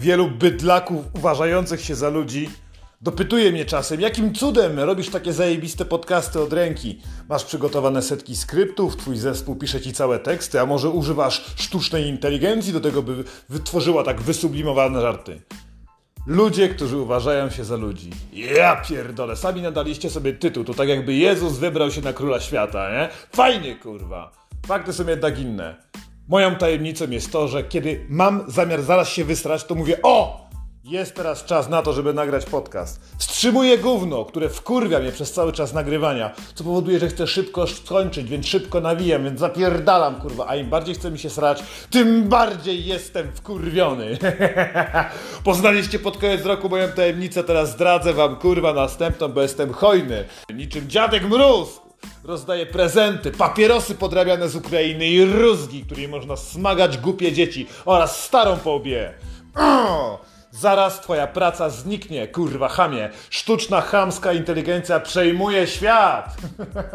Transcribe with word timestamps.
Wielu 0.00 0.30
bydlaków 0.30 1.04
uważających 1.14 1.80
się 1.80 1.94
za 1.94 2.08
ludzi 2.08 2.50
dopytuje 3.00 3.52
mnie 3.52 3.64
czasem, 3.64 4.00
jakim 4.00 4.34
cudem 4.34 4.80
robisz 4.80 5.08
takie 5.08 5.32
zajebiste 5.32 5.84
podcasty 5.84 6.40
od 6.40 6.52
ręki? 6.52 7.00
Masz 7.28 7.44
przygotowane 7.44 8.02
setki 8.02 8.36
skryptów, 8.36 8.96
twój 8.96 9.16
zespół 9.16 9.56
pisze 9.56 9.80
ci 9.80 9.92
całe 9.92 10.18
teksty, 10.18 10.60
a 10.60 10.66
może 10.66 10.90
używasz 10.90 11.44
sztucznej 11.56 12.06
inteligencji 12.06 12.72
do 12.72 12.80
tego, 12.80 13.02
by 13.02 13.24
wytworzyła 13.48 14.04
tak 14.04 14.20
wysublimowane 14.20 15.00
żarty? 15.00 15.40
Ludzie, 16.26 16.68
którzy 16.68 16.96
uważają 16.96 17.50
się 17.50 17.64
za 17.64 17.76
ludzi. 17.76 18.10
Ja 18.32 18.76
pierdolę, 18.76 19.36
sami 19.36 19.62
nadaliście 19.62 20.10
sobie 20.10 20.32
tytuł, 20.32 20.64
to 20.64 20.74
tak 20.74 20.88
jakby 20.88 21.14
Jezus 21.14 21.58
wybrał 21.58 21.90
się 21.90 22.00
na 22.00 22.12
króla 22.12 22.40
świata, 22.40 22.90
nie? 22.90 23.08
Fajnie, 23.32 23.76
kurwa. 23.76 24.32
Fakty 24.66 24.92
są 24.92 25.06
jednak 25.06 25.38
inne. 25.38 25.87
Moją 26.28 26.56
tajemnicą 26.56 27.10
jest 27.10 27.32
to, 27.32 27.48
że 27.48 27.64
kiedy 27.64 28.06
mam 28.08 28.44
zamiar 28.48 28.82
zaraz 28.82 29.08
się 29.08 29.24
wysrać, 29.24 29.64
to 29.64 29.74
mówię 29.74 29.98
o! 30.02 30.48
Jest 30.84 31.14
teraz 31.14 31.44
czas 31.44 31.68
na 31.68 31.82
to, 31.82 31.92
żeby 31.92 32.14
nagrać 32.14 32.44
podcast. 32.44 33.00
Wstrzymuję 33.18 33.78
gówno, 33.78 34.24
które 34.24 34.48
wkurwia 34.48 34.98
mnie 34.98 35.12
przez 35.12 35.32
cały 35.32 35.52
czas 35.52 35.72
nagrywania, 35.72 36.34
co 36.54 36.64
powoduje, 36.64 36.98
że 36.98 37.08
chcę 37.08 37.26
szybko 37.26 37.66
skończyć, 37.66 38.28
więc 38.28 38.46
szybko 38.46 38.80
nawijam, 38.80 39.24
więc 39.24 39.40
zapierdalam, 39.40 40.20
kurwa. 40.20 40.46
A 40.48 40.56
im 40.56 40.70
bardziej 40.70 40.94
chce 40.94 41.10
mi 41.10 41.18
się 41.18 41.30
srać, 41.30 41.62
tym 41.90 42.28
bardziej 42.28 42.84
jestem 42.84 43.32
wkurwiony. 43.32 44.18
Poznaliście 45.44 45.98
pod 45.98 46.18
koniec 46.18 46.44
roku 46.44 46.68
moją 46.68 46.88
tajemnicę, 46.88 47.44
teraz 47.44 47.70
zdradzę 47.70 48.12
wam, 48.12 48.36
kurwa, 48.36 48.72
następną, 48.72 49.28
bo 49.28 49.42
jestem 49.42 49.72
hojny. 49.72 50.24
Niczym 50.54 50.88
dziadek 50.88 51.28
mróz 51.28 51.87
rozdaje 52.24 52.66
prezenty, 52.66 53.30
papierosy 53.30 53.94
podrabiane 53.94 54.48
z 54.48 54.56
Ukrainy 54.56 55.06
i 55.06 55.24
rózgi, 55.24 55.84
której 55.84 56.08
można 56.08 56.36
smagać 56.36 56.98
głupie 56.98 57.32
dzieci 57.32 57.66
oraz 57.84 58.24
starą 58.24 58.56
po. 58.56 58.80
Zaraz 60.50 61.00
twoja 61.00 61.26
praca 61.26 61.70
zniknie, 61.70 62.28
kurwa 62.28 62.68
chamie. 62.68 63.10
Sztuczna 63.30 63.80
chamska 63.80 64.32
inteligencja 64.32 65.00
przejmuje 65.00 65.66
świat. 65.66 66.36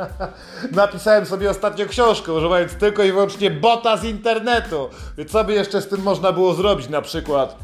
Napisałem 0.71 1.25
sobie 1.25 1.49
ostatnio 1.49 1.85
książkę, 1.85 2.33
używając 2.33 2.73
tylko 2.73 3.03
i 3.03 3.11
wyłącznie 3.11 3.51
bota 3.51 3.97
z 3.97 4.03
internetu. 4.03 4.89
Co 5.29 5.43
by 5.43 5.53
jeszcze 5.53 5.81
z 5.81 5.88
tym 5.88 6.01
można 6.01 6.31
było 6.31 6.53
zrobić? 6.53 6.89
Na 6.89 7.01
przykład 7.01 7.57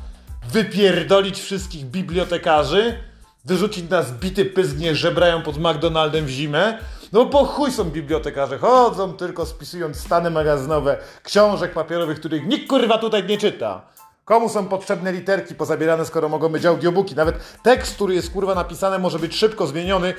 wypierdolić 0.51 1.39
wszystkich 1.39 1.85
bibliotekarzy, 1.85 2.97
wyrzucić 3.45 3.89
nas 3.89 4.11
bity 4.11 4.45
pysk, 4.45 4.77
niech 4.77 4.95
żebrają 4.95 5.41
pod 5.41 5.57
McDonaldem 5.57 6.25
w 6.25 6.29
zimę, 6.29 6.79
no 7.11 7.25
po 7.25 7.45
chuj 7.45 7.71
są 7.71 7.83
bibliotekarze, 7.83 8.57
chodzą 8.57 9.13
tylko 9.13 9.45
spisując 9.45 9.97
stany 9.97 10.29
magazynowe 10.29 10.97
książek 11.23 11.73
papierowych, 11.73 12.19
których 12.19 12.47
nikt 12.47 12.69
kurwa 12.69 12.97
tutaj 12.97 13.23
nie 13.23 13.37
czyta. 13.37 13.81
Komu 14.29 14.49
są 14.49 14.65
potrzebne 14.65 15.11
literki 15.11 15.55
pozabierane, 15.55 16.05
skoro 16.05 16.29
mogą 16.29 16.49
być 16.49 16.65
audiobooki? 16.65 17.15
Nawet 17.15 17.35
tekst, 17.63 17.95
który 17.95 18.15
jest 18.15 18.31
kurwa 18.31 18.55
napisany, 18.55 18.99
może 18.99 19.19
być 19.19 19.35
szybko 19.35 19.67
zmieniony, 19.67 20.13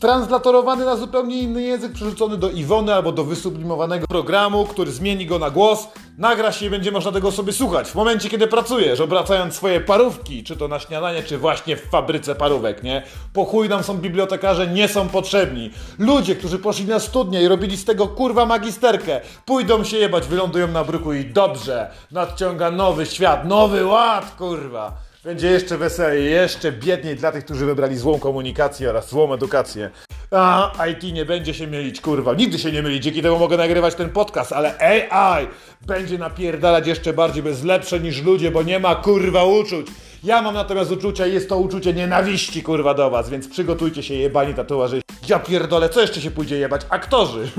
translatorowany 0.00 0.84
na 0.84 0.96
zupełnie 0.96 1.40
inny 1.40 1.62
język, 1.62 1.92
przerzucony 1.92 2.36
do 2.36 2.50
Iwony 2.50 2.94
albo 2.94 3.12
do 3.12 3.24
wysublimowanego 3.24 4.06
programu, 4.06 4.64
który 4.64 4.92
zmieni 4.92 5.26
go 5.26 5.38
na 5.38 5.50
głos, 5.50 5.88
nagra 6.18 6.52
się 6.52 6.66
i 6.66 6.70
będzie 6.70 6.90
można 6.90 7.12
tego 7.12 7.32
sobie 7.32 7.52
słuchać. 7.52 7.88
W 7.88 7.94
momencie, 7.94 8.30
kiedy 8.30 8.46
pracujesz, 8.46 9.00
obracając 9.00 9.54
swoje 9.54 9.80
parówki, 9.80 10.44
czy 10.44 10.56
to 10.56 10.68
na 10.68 10.80
śniadanie, 10.80 11.22
czy 11.22 11.38
właśnie 11.38 11.76
w 11.76 11.82
fabryce 11.90 12.34
parówek, 12.34 12.82
nie? 12.82 13.02
Po 13.32 13.44
chuj 13.44 13.68
nam 13.68 13.82
są 13.82 13.98
bibliotekarze, 13.98 14.66
nie 14.66 14.88
są 14.88 15.08
potrzebni. 15.08 15.70
Ludzie, 15.98 16.36
którzy 16.36 16.58
poszli 16.58 16.84
na 16.84 16.98
studnie 17.00 17.42
i 17.42 17.48
robili 17.48 17.76
z 17.76 17.84
tego 17.84 18.08
kurwa 18.08 18.46
magisterkę, 18.46 19.20
pójdą 19.46 19.84
się 19.84 19.96
jebać, 19.96 20.26
wylądują 20.26 20.68
na 20.68 20.84
bruku 20.84 21.12
i 21.12 21.24
dobrze, 21.24 21.90
nadciąga 22.10 22.70
nowy 22.70 23.06
świat, 23.06 23.44
nowy 23.44 23.86
ład, 23.86 24.34
kurwa. 24.38 24.92
Będzie 25.24 25.50
jeszcze 25.50 25.78
weselej, 25.78 26.30
jeszcze 26.30 26.72
biedniej 26.72 27.16
dla 27.16 27.32
tych, 27.32 27.44
którzy 27.44 27.66
wybrali 27.66 27.96
złą 27.98 28.18
komunikację 28.18 28.90
oraz 28.90 29.08
złą 29.08 29.34
edukację. 29.34 29.90
A, 30.30 30.72
IT 30.86 31.12
nie 31.12 31.24
będzie 31.24 31.54
się 31.54 31.66
mylić, 31.66 32.00
kurwa. 32.00 32.34
Nigdy 32.34 32.58
się 32.58 32.72
nie 32.72 32.82
myli, 32.82 33.00
dzięki 33.00 33.22
temu 33.22 33.38
mogę 33.38 33.56
nagrywać 33.56 33.94
ten 33.94 34.10
podcast, 34.10 34.52
ale 34.52 34.78
AI 34.78 35.46
będzie 35.86 36.18
napierdalać 36.18 36.86
jeszcze 36.86 37.12
bardziej, 37.12 37.42
bo 37.42 37.48
jest 37.48 37.64
lepsze 37.64 38.00
niż 38.00 38.22
ludzie, 38.22 38.50
bo 38.50 38.62
nie 38.62 38.80
ma, 38.80 38.94
kurwa, 38.94 39.44
uczuć. 39.44 39.86
Ja 40.24 40.42
mam 40.42 40.54
natomiast 40.54 40.90
uczucia 40.90 41.26
i 41.26 41.32
jest 41.32 41.48
to 41.48 41.58
uczucie 41.58 41.92
nienawiści, 41.92 42.62
kurwa, 42.62 42.94
do 42.94 43.10
was, 43.10 43.30
więc 43.30 43.48
przygotujcie 43.48 44.02
się, 44.02 44.14
jebani 44.14 44.54
tatuaży. 44.54 45.02
Ja 45.28 45.38
pierdolę, 45.38 45.88
co 45.88 46.00
jeszcze 46.00 46.20
się 46.20 46.30
pójdzie 46.30 46.58
jebać? 46.58 46.82
Aktorzy. 46.90 47.48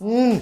mm. 0.00 0.40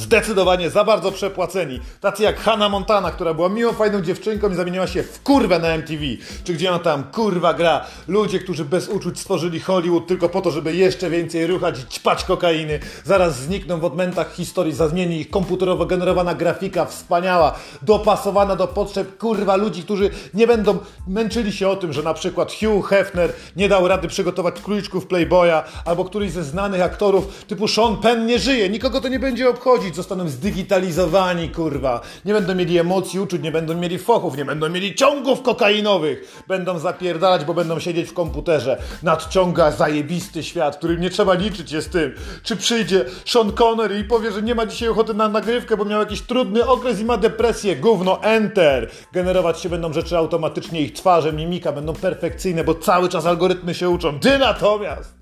Zdecydowanie 0.00 0.70
za 0.70 0.84
bardzo 0.84 1.12
przepłaceni. 1.12 1.80
Tacy 2.00 2.22
jak 2.22 2.40
Hannah 2.40 2.70
Montana, 2.70 3.10
która 3.10 3.34
była 3.34 3.48
miłą, 3.48 3.72
fajną 3.72 4.00
dziewczynką 4.02 4.50
i 4.50 4.54
zamieniła 4.54 4.86
się 4.86 5.02
w 5.02 5.22
kurwę 5.22 5.58
na 5.58 5.68
MTV. 5.68 6.02
Czy 6.44 6.54
gdzie 6.54 6.70
ona 6.70 6.78
tam 6.78 7.04
kurwa 7.04 7.54
gra. 7.54 7.86
Ludzie, 8.08 8.38
którzy 8.38 8.64
bez 8.64 8.88
uczuć 8.88 9.18
stworzyli 9.20 9.60
Hollywood 9.60 10.06
tylko 10.06 10.28
po 10.28 10.40
to, 10.40 10.50
żeby 10.50 10.74
jeszcze 10.76 11.10
więcej 11.10 11.46
ruchać 11.46 11.80
i 11.80 11.86
ćpać 11.86 12.24
kokainy. 12.24 12.78
Zaraz 13.04 13.40
znikną 13.40 13.80
w 13.80 13.84
odmętach 13.84 14.34
historii, 14.34 14.72
zamieni 14.72 15.20
ich 15.20 15.30
komputerowo 15.30 15.86
generowana 15.86 16.34
grafika 16.34 16.84
wspaniała, 16.84 17.58
dopasowana 17.82 18.56
do 18.56 18.68
potrzeb 18.68 19.18
kurwa 19.18 19.56
ludzi, 19.56 19.82
którzy 19.82 20.10
nie 20.34 20.46
będą 20.46 20.78
męczyli 21.08 21.52
się 21.52 21.68
o 21.68 21.76
tym, 21.76 21.92
że 21.92 22.02
na 22.02 22.14
przykład 22.14 22.52
Hugh 22.52 22.86
Hefner 22.86 23.32
nie 23.56 23.68
dał 23.68 23.88
rady 23.88 24.08
przygotować 24.08 24.60
króliczków 24.60 25.06
Playboya, 25.06 25.62
albo 25.84 26.04
któryś 26.04 26.30
ze 26.30 26.44
znanych 26.44 26.82
aktorów 26.82 27.44
typu 27.44 27.68
Sean 27.68 27.96
Penn 27.96 28.26
nie 28.26 28.38
żyje. 28.38 28.68
Nikogo 28.68 29.00
to 29.00 29.08
nie 29.08 29.18
będzie 29.18 29.50
obchodzić 29.50 29.89
zostaną 29.96 30.28
zdigitalizowani, 30.28 31.48
kurwa. 31.48 32.00
Nie 32.24 32.32
będą 32.32 32.54
mieli 32.54 32.78
emocji, 32.78 33.20
uczuć, 33.20 33.42
nie 33.42 33.52
będą 33.52 33.74
mieli 33.74 33.98
fochów, 33.98 34.36
nie 34.36 34.44
będą 34.44 34.68
mieli 34.68 34.94
ciągów 34.94 35.42
kokainowych. 35.42 36.42
Będą 36.48 36.78
zapierdalać, 36.78 37.44
bo 37.44 37.54
będą 37.54 37.80
siedzieć 37.80 38.08
w 38.08 38.14
komputerze. 38.14 38.82
Nadciąga 39.02 39.70
zajebisty 39.70 40.42
świat, 40.42 40.76
którym 40.76 41.00
nie 41.00 41.10
trzeba 41.10 41.34
liczyć 41.34 41.70
się 41.70 41.82
z 41.82 41.88
tym. 41.88 42.14
Czy 42.42 42.56
przyjdzie 42.56 43.04
Sean 43.24 43.52
Connery 43.52 43.98
i 43.98 44.04
powie, 44.04 44.32
że 44.32 44.42
nie 44.42 44.54
ma 44.54 44.66
dzisiaj 44.66 44.88
ochoty 44.88 45.14
na 45.14 45.28
nagrywkę, 45.28 45.76
bo 45.76 45.84
miał 45.84 46.00
jakiś 46.00 46.20
trudny 46.20 46.66
okres 46.66 47.00
i 47.00 47.04
ma 47.04 47.16
depresję. 47.16 47.76
Gówno, 47.76 48.22
enter. 48.22 48.90
Generować 49.12 49.60
się 49.60 49.68
będą 49.68 49.92
rzeczy 49.92 50.16
automatycznie, 50.16 50.80
ich 50.80 50.92
twarze, 50.92 51.32
mimika 51.32 51.72
będą 51.72 51.92
perfekcyjne, 51.92 52.64
bo 52.64 52.74
cały 52.74 53.08
czas 53.08 53.26
algorytmy 53.26 53.74
się 53.74 53.90
uczą. 53.90 54.20
Ty 54.20 54.38
natomiast 54.38 55.20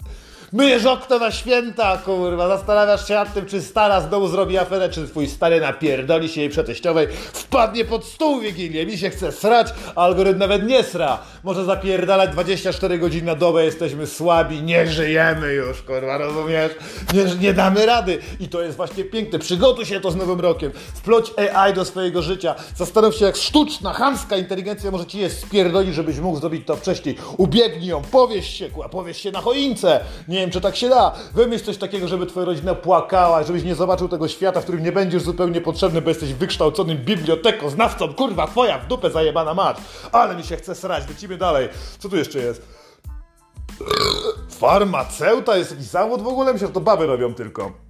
Myjesz 0.52 0.86
okno 0.86 1.18
na 1.18 1.30
święta, 1.30 1.96
kurwa, 1.96 2.48
zastanawiasz 2.48 3.08
się 3.08 3.14
nad 3.14 3.34
tym, 3.34 3.46
czy 3.46 3.62
stara 3.62 4.00
z 4.00 4.08
domu 4.08 4.28
zrobi 4.28 4.58
aferę, 4.58 4.88
czy 4.88 5.08
twój 5.08 5.26
stary 5.26 5.60
napierdoli 5.60 6.28
się 6.28 6.40
jej 6.40 6.50
przeteściowej, 6.50 7.08
wpadnie 7.32 7.84
pod 7.84 8.04
stół 8.04 8.40
Wigilię, 8.40 8.86
mi 8.86 8.98
się 8.98 9.10
chce 9.10 9.32
srać, 9.32 9.68
a 9.96 10.04
algorytm 10.04 10.38
nawet 10.38 10.66
nie 10.66 10.82
sra. 10.82 11.18
Może 11.44 11.64
zapierdalać 11.64 12.30
24 12.30 12.98
godziny 12.98 13.26
na 13.26 13.34
dobę, 13.34 13.64
jesteśmy 13.64 14.06
słabi, 14.06 14.62
nie 14.62 14.86
żyjemy 14.86 15.52
już, 15.52 15.82
kurwa, 15.82 16.18
rozumiesz? 16.18 16.72
Nie, 17.14 17.24
nie 17.40 17.54
damy 17.54 17.86
rady. 17.86 18.18
I 18.40 18.48
to 18.48 18.62
jest 18.62 18.76
właśnie 18.76 19.04
piękne. 19.04 19.38
Przygotuj 19.38 19.86
się 19.86 20.00
to 20.00 20.10
z 20.10 20.16
nowym 20.16 20.40
rokiem. 20.40 20.72
Wploć 20.94 21.32
AI 21.38 21.74
do 21.74 21.84
swojego 21.84 22.22
życia. 22.22 22.54
Zastanów 22.76 23.14
się, 23.14 23.24
jak 23.24 23.36
sztuczna, 23.36 23.92
chamska 23.92 24.36
inteligencja 24.36 24.90
może 24.90 25.06
ci 25.06 25.18
je 25.18 25.30
spierdolić, 25.30 25.94
żebyś 25.94 26.18
mógł 26.18 26.40
zrobić 26.40 26.66
to 26.66 26.76
wcześniej. 26.76 27.16
Ubiegnij 27.36 27.88
ją, 27.88 28.02
powieś 28.02 28.48
się, 28.48 28.70
kurwa, 28.70 28.88
powieś 28.88 29.20
się 29.20 29.30
na 29.30 29.40
choince. 29.40 30.00
Nie 30.28 30.37
nie 30.38 30.44
wiem, 30.44 30.50
czy 30.50 30.60
tak 30.60 30.76
się 30.76 30.88
da. 30.88 31.12
Wymyśl 31.34 31.64
coś 31.64 31.76
takiego, 31.76 32.08
żeby 32.08 32.26
twoja 32.26 32.46
rodzina 32.46 32.74
płakała, 32.74 33.42
żebyś 33.42 33.64
nie 33.64 33.74
zobaczył 33.74 34.08
tego 34.08 34.28
świata, 34.28 34.60
w 34.60 34.62
którym 34.62 34.84
nie 34.84 34.92
będziesz 34.92 35.22
zupełnie 35.22 35.60
potrzebny, 35.60 36.02
bo 36.02 36.08
jesteś 36.08 36.34
wykształconym 36.34 36.98
bibliotekoznawcą. 36.98 38.14
Kurwa, 38.14 38.46
twoja 38.46 38.78
w 38.78 38.86
dupę 38.86 39.10
zajebana 39.10 39.54
mać. 39.54 39.76
Ale 40.12 40.36
mi 40.36 40.42
się 40.42 40.56
chce 40.56 40.74
srać, 40.74 41.08
lecimy 41.08 41.36
dalej. 41.36 41.68
Co 41.98 42.08
tu 42.08 42.16
jeszcze 42.16 42.38
jest? 42.38 42.62
Farmaceuta? 44.50 45.56
Jest 45.56 45.70
jakiś 45.70 45.86
zawód 45.86 46.22
w 46.22 46.26
ogóle? 46.26 46.52
Myślę, 46.52 46.66
że 46.66 46.72
to 46.72 46.80
baby 46.80 47.06
robią 47.06 47.34
tylko. 47.34 47.87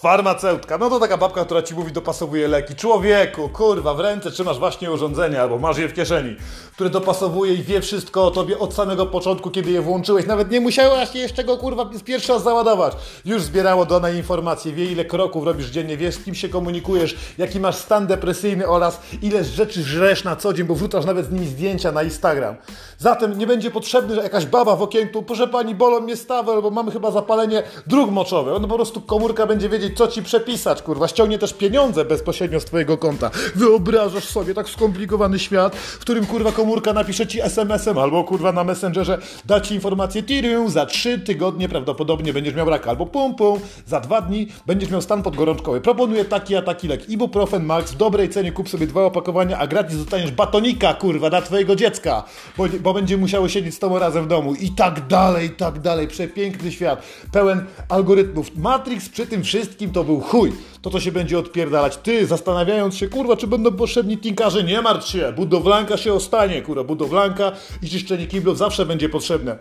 Farmaceutka, 0.00 0.78
no 0.78 0.90
to 0.90 1.00
taka 1.00 1.16
babka, 1.16 1.44
która 1.44 1.62
ci 1.62 1.74
mówi, 1.74 1.92
dopasowuje 1.92 2.48
leki. 2.48 2.74
Człowieku, 2.74 3.48
kurwa, 3.48 3.94
w 3.94 4.00
ręce 4.00 4.30
trzymasz 4.30 4.58
właśnie 4.58 4.90
urządzenie, 4.90 5.40
albo 5.40 5.58
masz 5.58 5.78
je 5.78 5.88
w 5.88 5.94
kieszeni, 5.94 6.36
które 6.72 6.90
dopasowuje 6.90 7.54
i 7.54 7.62
wie 7.62 7.80
wszystko 7.80 8.26
o 8.26 8.30
tobie 8.30 8.58
od 8.58 8.74
samego 8.74 9.06
początku, 9.06 9.50
kiedy 9.50 9.70
je 9.70 9.82
włączyłeś. 9.82 10.26
Nawet 10.26 10.50
nie 10.50 10.60
musiałeś 10.60 11.14
jeszcze 11.14 11.44
go, 11.44 11.56
kurwa, 11.56 11.90
z 11.94 12.02
pierwszy 12.02 12.32
raz 12.32 12.42
załadować. 12.42 12.92
Już 13.24 13.42
zbierało 13.42 13.86
dane 13.86 14.16
informacje, 14.16 14.72
wie 14.72 14.84
ile 14.84 15.04
kroków 15.04 15.44
robisz 15.44 15.66
dziennie, 15.66 15.96
wiesz 15.96 16.14
z 16.14 16.24
kim 16.24 16.34
się 16.34 16.48
komunikujesz, 16.48 17.16
jaki 17.38 17.60
masz 17.60 17.76
stan 17.76 18.06
depresyjny 18.06 18.68
oraz 18.68 19.00
ile 19.22 19.44
rzeczy 19.44 19.82
żresz 19.82 20.24
na 20.24 20.36
co 20.36 20.52
dzień, 20.52 20.66
bo 20.66 20.74
wrzucasz 20.74 21.04
nawet 21.04 21.26
z 21.26 21.30
nimi 21.30 21.46
zdjęcia 21.46 21.92
na 21.92 22.02
Instagram. 22.02 22.56
Zatem 22.98 23.38
nie 23.38 23.46
będzie 23.46 23.70
potrzebny, 23.70 24.14
że 24.14 24.22
jakaś 24.22 24.46
baba 24.46 24.76
w 24.76 24.82
okienku, 24.82 25.22
proszę 25.22 25.48
pani, 25.48 25.74
bolą 25.74 26.00
mnie 26.00 26.16
stawy, 26.16 26.52
albo 26.52 26.70
mamy 26.70 26.90
chyba 26.90 27.10
zapalenie 27.10 27.62
dróg 27.86 28.10
moczowych. 28.10 28.54
On 28.54 28.68
po 28.68 28.74
prostu 28.74 29.00
komórka 29.00 29.46
będzie 29.46 29.68
wiedzieć, 29.68 29.87
co 29.90 30.08
ci 30.08 30.22
przepisać, 30.22 30.82
kurwa. 30.82 31.08
Ściągnie 31.08 31.38
też 31.38 31.54
pieniądze 31.54 32.04
bezpośrednio 32.04 32.60
z 32.60 32.64
twojego 32.64 32.98
konta. 32.98 33.30
Wyobrażasz 33.54 34.24
sobie 34.24 34.54
tak 34.54 34.68
skomplikowany 34.68 35.38
świat, 35.38 35.76
w 35.76 35.98
którym 35.98 36.26
kurwa 36.26 36.52
komórka 36.52 36.92
napisze 36.92 37.26
ci 37.26 37.40
SMS-em 37.40 37.98
albo 37.98 38.24
kurwa 38.24 38.52
na 38.52 38.64
Messengerze 38.64 39.18
da 39.44 39.60
ci 39.60 39.74
informację 39.74 40.22
Tirium, 40.22 40.70
za 40.70 40.86
trzy 40.86 41.18
tygodnie 41.18 41.68
prawdopodobnie 41.68 42.32
będziesz 42.32 42.54
miał 42.54 42.70
rak 42.70 42.86
albo 42.88 43.06
pum 43.06 43.34
pum, 43.34 43.60
za 43.86 44.00
dwa 44.00 44.20
dni 44.20 44.48
będziesz 44.66 44.90
miał 44.90 45.02
stan 45.02 45.22
podgorączkowy. 45.22 45.80
Proponuję 45.80 46.24
taki 46.24 46.56
a 46.56 46.62
taki 46.62 46.88
lek. 46.88 47.10
Ibuprofen 47.10 47.64
Max 47.64 47.92
w 47.92 47.96
dobrej 47.96 48.28
cenie 48.28 48.52
kup 48.52 48.68
sobie 48.68 48.86
dwa 48.86 49.04
opakowania, 49.04 49.58
a 49.58 49.66
gratis 49.66 49.98
dostaniesz 49.98 50.30
batonika 50.30 50.94
kurwa 50.94 51.30
dla 51.30 51.42
twojego 51.42 51.76
dziecka, 51.76 52.24
bo, 52.56 52.64
bo 52.80 52.94
będzie 52.94 53.16
musiało 53.16 53.48
siedzieć 53.48 53.74
z 53.74 53.78
tobą 53.78 53.98
razem 53.98 54.24
w 54.24 54.28
domu 54.28 54.54
i 54.54 54.70
tak 54.70 55.06
dalej, 55.06 55.46
i 55.46 55.50
tak 55.50 55.80
dalej. 55.80 56.08
Przepiękny 56.08 56.72
świat, 56.72 57.02
pełen 57.32 57.64
algorytmów. 57.88 58.56
Matrix 58.56 59.08
przy 59.08 59.26
tym 59.26 59.42
wszystkim 59.42 59.77
to 59.86 60.04
był 60.04 60.20
chuj. 60.20 60.52
To, 60.82 60.90
co 60.90 61.00
się 61.00 61.12
będzie 61.12 61.38
odpierdalać. 61.38 61.96
Ty, 61.96 62.26
zastanawiając 62.26 62.96
się, 62.96 63.08
kurwa, 63.08 63.36
czy 63.36 63.46
będą 63.46 63.72
potrzebni 63.72 64.18
tinkarze, 64.18 64.64
nie 64.64 64.82
martw 64.82 65.08
się. 65.08 65.32
Budowlanka 65.36 65.96
się 65.96 66.12
ostanie, 66.12 66.62
kurwa. 66.62 66.84
Budowlanka 66.84 67.52
i 67.82 67.88
czyszczenie 67.88 68.26
kiblów 68.26 68.58
zawsze 68.58 68.86
będzie 68.86 69.08
potrzebne. 69.08 69.58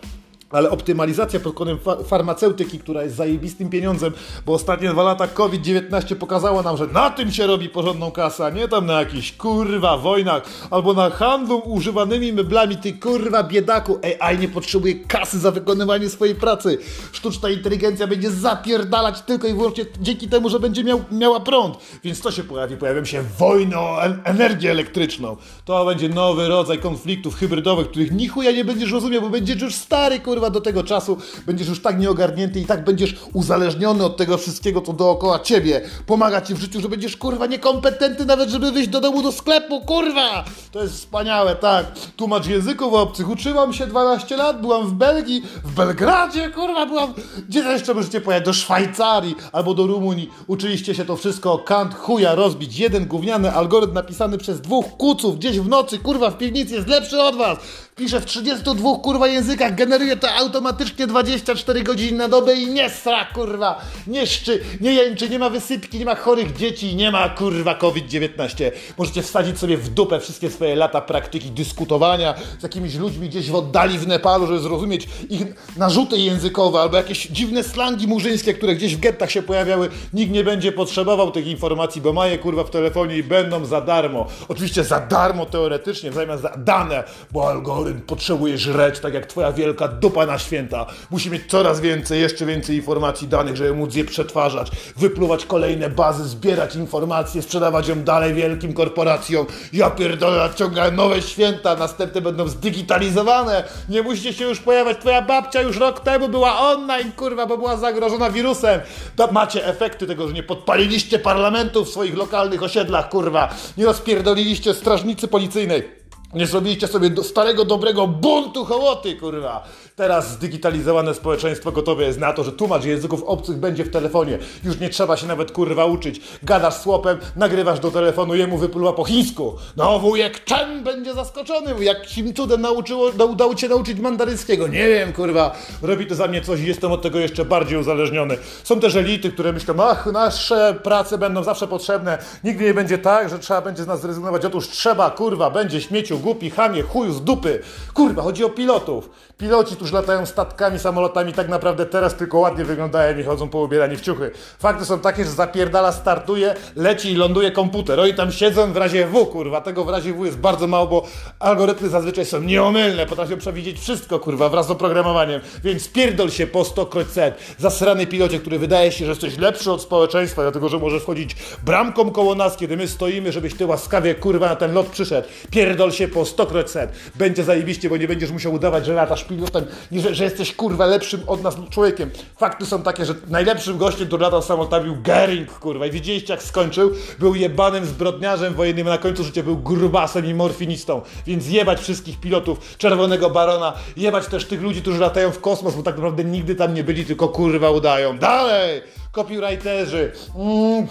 Ale 0.49 0.69
optymalizacja 0.69 1.39
pod 1.39 1.53
kątem 1.53 1.79
fa 1.79 1.95
farmaceutyki, 2.03 2.79
która 2.79 3.03
jest 3.03 3.15
zajebistym 3.15 3.69
pieniądzem, 3.69 4.13
bo 4.45 4.53
ostatnie 4.53 4.89
dwa 4.89 5.03
lata 5.03 5.27
COVID-19 5.27 6.15
pokazało 6.15 6.63
nam, 6.63 6.77
że 6.77 6.87
na 6.87 7.09
tym 7.09 7.31
się 7.31 7.47
robi 7.47 7.69
porządną 7.69 8.11
kasę, 8.11 8.45
a 8.45 8.49
nie 8.49 8.67
tam 8.67 8.85
na 8.85 8.99
jakichś 8.99 9.31
kurwa 9.31 9.97
wojnach 9.97 10.43
albo 10.71 10.93
na 10.93 11.09
handlu 11.09 11.57
używanymi 11.65 12.33
meblami. 12.33 12.77
Ty 12.77 12.93
kurwa 12.93 13.43
biedaku, 13.43 13.99
AI 14.19 14.37
nie 14.37 14.47
potrzebuje 14.47 14.95
kasy 14.95 15.39
za 15.39 15.51
wykonywanie 15.51 16.09
swojej 16.09 16.35
pracy. 16.35 16.77
Sztuczna 17.11 17.49
inteligencja 17.49 18.07
będzie 18.07 18.31
zapierdalać 18.31 19.21
tylko 19.21 19.47
i 19.47 19.53
wyłącznie 19.53 19.85
dzięki 20.01 20.27
temu, 20.27 20.49
że 20.49 20.59
będzie 20.59 20.83
miał, 20.83 21.01
miała 21.11 21.39
prąd. 21.39 21.77
Więc 22.03 22.19
co 22.19 22.31
się 22.31 22.43
pojawi? 22.43 22.77
Pojawią 22.77 23.05
się 23.05 23.23
wojny 23.39 23.79
o 23.79 24.03
en 24.03 24.21
energię 24.23 24.71
elektryczną. 24.71 25.37
To 25.65 25.85
będzie 25.85 26.09
nowy 26.09 26.47
rodzaj 26.47 26.79
konfliktów 26.79 27.35
hybrydowych, 27.35 27.89
których 27.89 28.11
ni 28.11 28.27
chuja 28.27 28.51
nie 28.51 28.65
będziesz 28.65 28.91
rozumiał, 28.91 29.21
bo 29.21 29.29
będziesz 29.29 29.61
już 29.61 29.75
stary, 29.75 30.19
kurwa 30.19 30.36
kurwa 30.37 30.49
do 30.49 30.61
tego 30.61 30.83
czasu 30.83 31.17
będziesz 31.45 31.67
już 31.67 31.81
tak 31.81 31.99
nieogarnięty 31.99 32.59
i 32.59 32.65
tak 32.65 32.83
będziesz 32.83 33.15
uzależniony 33.33 34.05
od 34.05 34.17
tego 34.17 34.37
wszystkiego, 34.37 34.81
co 34.81 34.93
dookoła 34.93 35.39
ciebie 35.39 35.81
pomaga 36.05 36.41
ci 36.41 36.53
w 36.53 36.59
życiu, 36.59 36.81
że 36.81 36.89
będziesz 36.89 37.17
kurwa 37.17 37.45
niekompetentny 37.45 38.25
nawet, 38.25 38.49
żeby 38.49 38.71
wyjść 38.71 38.89
do 38.89 39.01
domu 39.01 39.23
do 39.23 39.31
sklepu, 39.31 39.81
kurwa! 39.81 40.45
To 40.71 40.83
jest 40.83 40.93
wspaniałe, 40.93 41.55
tak. 41.55 41.85
Tłumacz 42.15 42.47
języków 42.47 42.93
obcych. 42.93 43.29
Uczyłam 43.29 43.73
się 43.73 43.87
12 43.87 44.37
lat, 44.37 44.61
byłam 44.61 44.87
w 44.87 44.93
Belgii, 44.93 45.41
w 45.63 45.71
Belgradzie, 45.71 46.49
kurwa, 46.49 46.85
byłam... 46.85 47.13
Gdzie 47.49 47.59
jeszcze 47.59 47.93
możecie 47.93 48.21
pojechać? 48.21 48.45
Do 48.45 48.53
Szwajcarii 48.53 49.35
albo 49.51 49.73
do 49.73 49.87
Rumunii. 49.87 50.29
Uczyliście 50.47 50.95
się 50.95 51.05
to 51.05 51.15
wszystko 51.15 51.57
kant 51.57 51.95
chuja 51.95 52.35
rozbić. 52.35 52.79
Jeden 52.79 53.05
gówniany 53.05 53.51
algorytm 53.51 53.93
napisany 53.93 54.37
przez 54.37 54.61
dwóch 54.61 54.85
kuców 54.97 55.37
gdzieś 55.39 55.59
w 55.59 55.67
nocy, 55.67 55.99
kurwa, 55.99 56.29
w 56.29 56.37
piwnicy 56.37 56.75
jest 56.75 56.87
lepszy 56.87 57.21
od 57.21 57.35
was 57.35 57.57
pisze 57.97 58.21
w 58.21 58.25
32 58.25 58.95
kurwa 58.95 59.27
językach, 59.27 59.75
generuje 59.75 60.15
to 60.15 60.26
automatycznie 60.35 61.07
24 61.07 61.83
godziny 61.83 62.17
na 62.17 62.27
dobę 62.27 62.53
i 62.55 62.67
nie 62.67 62.89
sra 62.89 63.25
kurwa, 63.25 63.81
nie 64.07 64.27
szczy, 64.27 64.63
nie 64.81 64.93
jęczy, 64.93 65.29
nie 65.29 65.39
ma 65.39 65.49
wysypki, 65.49 65.99
nie 65.99 66.05
ma 66.05 66.15
chorych 66.15 66.57
dzieci, 66.57 66.95
nie 66.95 67.11
ma 67.11 67.29
kurwa 67.29 67.75
COVID-19. 67.75 68.71
Możecie 68.97 69.21
wsadzić 69.21 69.59
sobie 69.59 69.77
w 69.77 69.89
dupę 69.89 70.19
wszystkie 70.19 70.49
swoje 70.49 70.75
lata 70.75 71.01
praktyki 71.01 71.51
dyskutowania 71.51 72.33
z 72.59 72.63
jakimiś 72.63 72.95
ludźmi 72.95 73.29
gdzieś 73.29 73.51
w 73.51 73.55
oddali 73.55 73.99
w 73.99 74.07
Nepalu, 74.07 74.47
żeby 74.47 74.59
zrozumieć 74.59 75.07
ich 75.29 75.43
narzuty 75.77 76.17
językowe 76.17 76.79
albo 76.79 76.97
jakieś 76.97 77.27
dziwne 77.27 77.63
slangi 77.63 78.07
murzyńskie, 78.07 78.53
które 78.53 78.75
gdzieś 78.75 78.95
w 78.95 78.99
gettach 78.99 79.31
się 79.31 79.41
pojawiały. 79.41 79.89
Nikt 80.13 80.31
nie 80.31 80.43
będzie 80.43 80.71
potrzebował 80.71 81.31
tych 81.31 81.47
informacji, 81.47 82.01
bo 82.01 82.13
ma 82.13 82.27
je 82.27 82.37
kurwa 82.37 82.63
w 82.63 82.69
telefonie 82.69 83.17
i 83.17 83.23
będą 83.23 83.65
za 83.65 83.81
darmo. 83.81 84.27
Oczywiście 84.47 84.83
za 84.83 84.99
darmo 84.99 85.45
teoretycznie, 85.45 86.11
w 86.11 86.13
zamian 86.13 86.37
za 86.37 86.49
dane, 86.49 87.03
bo 87.31 87.49
algorytm 87.49 88.01
potrzebuje 88.01 88.57
żreć, 88.57 88.99
tak 88.99 89.13
jak 89.13 89.25
twoja 89.25 89.51
wielka 89.51 89.87
dupa 89.87 90.16
na 90.25 90.39
święta. 90.39 90.85
Musi 91.11 91.31
mieć 91.31 91.41
coraz 91.47 91.79
więcej, 91.79 92.21
jeszcze 92.21 92.45
więcej 92.45 92.75
informacji, 92.75 93.27
danych, 93.27 93.55
żeby 93.55 93.73
móc 93.73 93.95
je 93.95 94.05
przetwarzać, 94.05 94.71
wypluwać 94.97 95.45
kolejne 95.45 95.89
bazy, 95.89 96.27
zbierać 96.27 96.75
informacje, 96.75 97.41
sprzedawać 97.41 97.87
ją 97.87 98.03
dalej 98.03 98.33
wielkim 98.33 98.73
korporacjom. 98.73 99.45
Ja 99.73 99.89
pierdolę, 99.89 100.37
nadciągają 100.37 100.91
nowe 100.91 101.21
święta, 101.21 101.75
następne 101.75 102.21
będą 102.21 102.47
zdigitalizowane. 102.47 103.63
Nie 103.89 104.01
musicie 104.01 104.33
się 104.33 104.45
już 104.45 104.59
pojawiać. 104.59 104.97
Twoja 104.97 105.21
babcia 105.21 105.61
już 105.61 105.77
rok 105.77 105.99
temu 105.99 106.29
była 106.29 106.59
online, 106.59 107.11
kurwa, 107.11 107.45
bo 107.45 107.57
była 107.57 107.77
zagrożona 107.77 108.29
wirusem. 108.29 108.81
Da, 109.15 109.27
macie 109.31 109.65
efekty 109.65 110.07
tego, 110.07 110.27
że 110.27 110.33
nie 110.33 110.43
podpaliliście 110.43 111.19
parlamentu 111.19 111.85
w 111.85 111.89
swoich 111.89 112.17
lokalnych 112.17 112.63
osiedlach, 112.63 113.09
kurwa. 113.09 113.49
Nie 113.77 113.85
rozpierdoliliście 113.85 114.73
strażnicy 114.73 115.27
policyjnej. 115.27 115.97
Nie 116.33 116.47
zrobiliście 116.47 116.87
sobie 116.87 117.09
do 117.09 117.23
starego, 117.23 117.65
dobrego 117.65 118.07
buntu 118.07 118.65
hołoty, 118.65 119.15
kurwa. 119.15 119.63
Teraz 119.97 120.31
zdigitalizowane 120.31 121.13
społeczeństwo 121.13 121.71
gotowe 121.71 122.03
jest 122.03 122.19
na 122.19 122.33
to, 122.33 122.43
że 122.43 122.51
tłumacz 122.51 122.83
języków 122.83 123.23
obcych 123.23 123.57
będzie 123.57 123.83
w 123.83 123.91
telefonie. 123.91 124.39
Już 124.63 124.79
nie 124.79 124.89
trzeba 124.89 125.17
się 125.17 125.27
nawet 125.27 125.51
kurwa 125.51 125.85
uczyć. 125.85 126.21
Gadasz 126.43 126.73
słopem, 126.73 127.17
nagrywasz 127.35 127.79
do 127.79 127.91
telefonu, 127.91 128.35
jemu 128.35 128.57
wypływa 128.57 128.93
po 128.93 129.03
chińsku. 129.03 129.55
No 129.77 129.99
wujek 129.99 130.41
Chen 130.49 130.83
będzie 130.83 131.13
zaskoczony, 131.13 131.83
jakim 131.83 132.33
cudem 132.33 132.61
nauczyło, 132.61 133.11
udało 133.29 133.55
cię 133.55 133.69
nauczyć 133.69 133.99
mandaryńskiego. 133.99 134.67
Nie 134.67 134.87
wiem, 134.87 135.13
kurwa. 135.13 135.55
Robi 135.81 136.07
to 136.07 136.15
za 136.15 136.27
mnie 136.27 136.41
coś 136.41 136.59
i 136.59 136.65
jestem 136.65 136.91
od 136.91 137.01
tego 137.01 137.19
jeszcze 137.19 137.45
bardziej 137.45 137.79
uzależniony. 137.79 138.37
Są 138.63 138.79
też 138.79 138.95
elity, 138.95 139.31
które 139.31 139.53
myślą, 139.53 139.73
ach, 139.83 140.05
nasze 140.05 140.79
prace 140.83 141.17
będą 141.17 141.43
zawsze 141.43 141.67
potrzebne. 141.67 142.17
Nigdy 142.43 142.63
nie 142.63 142.73
będzie 142.73 142.97
tak, 142.97 143.29
że 143.29 143.39
trzeba 143.39 143.61
będzie 143.61 143.83
z 143.83 143.87
nas 143.87 144.01
zrezygnować. 144.01 144.45
Otóż 144.45 144.69
trzeba, 144.69 145.11
kurwa, 145.11 145.49
będzie 145.49 145.81
śmieciu, 145.81 146.19
głupi, 146.19 146.49
chamie, 146.49 146.81
chuju 146.81 147.13
z 147.13 147.23
dupy. 147.23 147.61
Kurwa, 147.93 148.21
chodzi 148.21 148.43
o 148.43 148.49
pilotów. 148.49 149.09
Piloci, 149.37 149.75
którzy 149.75 149.86
latają 149.91 150.25
statkami, 150.25 150.79
samolotami, 150.79 151.33
tak 151.33 151.49
naprawdę 151.49 151.85
teraz 151.85 152.15
tylko 152.15 152.39
ładnie 152.39 152.65
wyglądają 152.65 153.17
i 153.17 153.23
chodzą 153.23 153.49
po 153.49 153.59
ubierani 153.59 153.97
w 153.97 154.01
ciuchy. 154.01 154.31
Fakty 154.59 154.85
są 154.85 154.99
takie, 154.99 155.23
że 155.23 155.31
zapierdala, 155.31 155.91
startuje, 155.91 156.55
leci 156.75 157.11
i 157.11 157.15
ląduje 157.15 157.51
komputer. 157.51 157.99
Oni 157.99 158.13
tam 158.13 158.31
siedzą 158.31 158.73
w 158.73 158.77
razie 158.77 159.07
W, 159.07 159.25
kurwa. 159.25 159.61
Tego 159.61 159.85
w 159.85 159.89
razie 159.89 160.13
W 160.13 160.25
jest 160.25 160.37
bardzo 160.37 160.67
mało, 160.67 160.87
bo 160.87 161.07
algorytmy 161.39 161.89
zazwyczaj 161.89 162.25
są 162.25 162.41
nieomylne, 162.41 163.05
potrafią 163.05 163.37
przewidzieć 163.37 163.79
wszystko, 163.79 164.19
kurwa, 164.19 164.49
wraz 164.49 164.67
z 164.67 164.71
oprogramowaniem. 164.71 165.41
Więc 165.63 165.89
pierdol 165.89 166.29
się 166.29 166.47
po 166.47 166.65
stokroć 166.65 167.07
set. 167.07 167.37
Zasrany 167.57 168.07
pilocie, 168.07 168.39
który 168.39 168.59
wydaje 168.59 168.91
się, 168.91 169.05
że 169.05 169.11
jesteś 169.11 169.37
lepszy 169.37 169.71
od 169.71 169.81
społeczeństwa, 169.81 170.41
dlatego, 170.41 170.69
że 170.69 170.77
możesz 170.79 171.03
wchodzić 171.03 171.35
bramką 171.63 172.11
koło 172.11 172.35
nas, 172.35 172.57
kiedy 172.57 172.77
my 172.77 172.87
stoimy, 172.87 173.31
żebyś 173.31 173.53
ty 173.53 173.65
łaskawie, 173.65 174.15
kurwa, 174.15 174.49
na 174.49 174.55
ten 174.55 174.73
lot 174.73 174.87
przyszedł. 174.87 175.27
Pierdol 175.51 175.91
się 175.91 176.07
po 176.07 176.25
stokroć 176.25 176.69
set. 176.69 176.91
Będzie 177.15 177.43
zajebiście, 177.43 177.89
bo 177.89 177.97
nie 177.97 178.07
będziesz 178.07 178.31
musiał 178.31 178.53
udawać, 178.53 178.85
że 178.85 178.93
latasz 178.93 179.23
pilotem, 179.23 179.65
że, 179.91 180.15
że 180.15 180.23
jesteś 180.23 180.55
kurwa 180.55 180.85
lepszym 180.85 181.21
od 181.27 181.43
nas 181.43 181.55
człowiekiem. 181.69 182.09
Fakty 182.37 182.65
są 182.65 182.81
takie, 182.81 183.05
że 183.05 183.15
najlepszym 183.27 183.77
gościem, 183.77 184.07
który 184.07 184.23
latał 184.23 184.41
samolotami 184.41 184.85
był 184.85 185.01
Gering, 185.01 185.51
kurwa. 185.51 185.85
I 185.85 185.91
widzieliście 185.91 186.33
jak 186.33 186.43
skończył? 186.43 186.91
Był 187.19 187.35
jebanym 187.35 187.85
zbrodniarzem 187.85 188.53
wojennym, 188.53 188.87
a 188.87 188.89
na 188.89 188.97
końcu 188.97 189.23
życia 189.23 189.43
był 189.43 189.57
grubasem 189.57 190.25
i 190.25 190.33
morfinistą. 190.33 191.01
Więc 191.25 191.49
jebać 191.49 191.79
wszystkich 191.79 192.19
pilotów 192.19 192.77
Czerwonego 192.77 193.29
Barona, 193.29 193.73
jebać 193.97 194.27
też 194.27 194.45
tych 194.45 194.61
ludzi, 194.61 194.81
którzy 194.81 194.99
latają 194.99 195.31
w 195.31 195.41
kosmos, 195.41 195.75
bo 195.75 195.83
tak 195.83 195.95
naprawdę 195.95 196.23
nigdy 196.23 196.55
tam 196.55 196.73
nie 196.73 196.83
byli, 196.83 197.05
tylko 197.05 197.27
kurwa 197.27 197.71
udają. 197.71 198.17
Dalej! 198.17 198.81
Copywriterzy, 199.17 200.11
mm, 200.35 200.87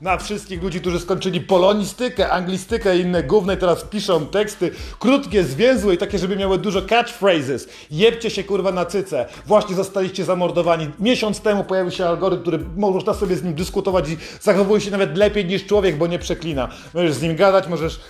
na 0.00 0.16
wszystkich 0.16 0.62
ludzi, 0.62 0.80
którzy 0.80 1.00
skończyli 1.00 1.40
polonistykę, 1.40 2.30
anglistykę 2.30 2.98
i 2.98 3.00
inne 3.00 3.22
główne, 3.22 3.56
teraz 3.56 3.84
piszą 3.84 4.26
teksty 4.26 4.70
krótkie, 4.98 5.44
zwięzłe 5.44 5.94
i 5.94 5.98
takie, 5.98 6.18
żeby 6.18 6.36
miały 6.36 6.58
dużo 6.58 6.82
catchphrases. 6.82 7.68
Jebcie 7.90 8.30
się 8.30 8.44
kurwa 8.44 8.72
na 8.72 8.84
cyce. 8.84 9.26
Właśnie 9.46 9.74
zostaliście 9.74 10.24
zamordowani. 10.24 10.90
Miesiąc 11.00 11.40
temu 11.40 11.64
pojawił 11.64 11.90
się 11.90 12.06
algorytm, 12.06 12.42
który 12.42 12.58
można 12.76 13.14
sobie 13.14 13.36
z 13.36 13.42
nim 13.42 13.54
dyskutować 13.54 14.08
i 14.08 14.16
zachowuje 14.40 14.80
się 14.80 14.90
nawet 14.90 15.16
lepiej 15.16 15.44
niż 15.44 15.66
człowiek, 15.66 15.96
bo 15.96 16.06
nie 16.06 16.18
przeklina. 16.18 16.68
Możesz 16.94 17.12
z 17.12 17.22
nim 17.22 17.36
gadać, 17.36 17.68
możesz, 17.68 18.00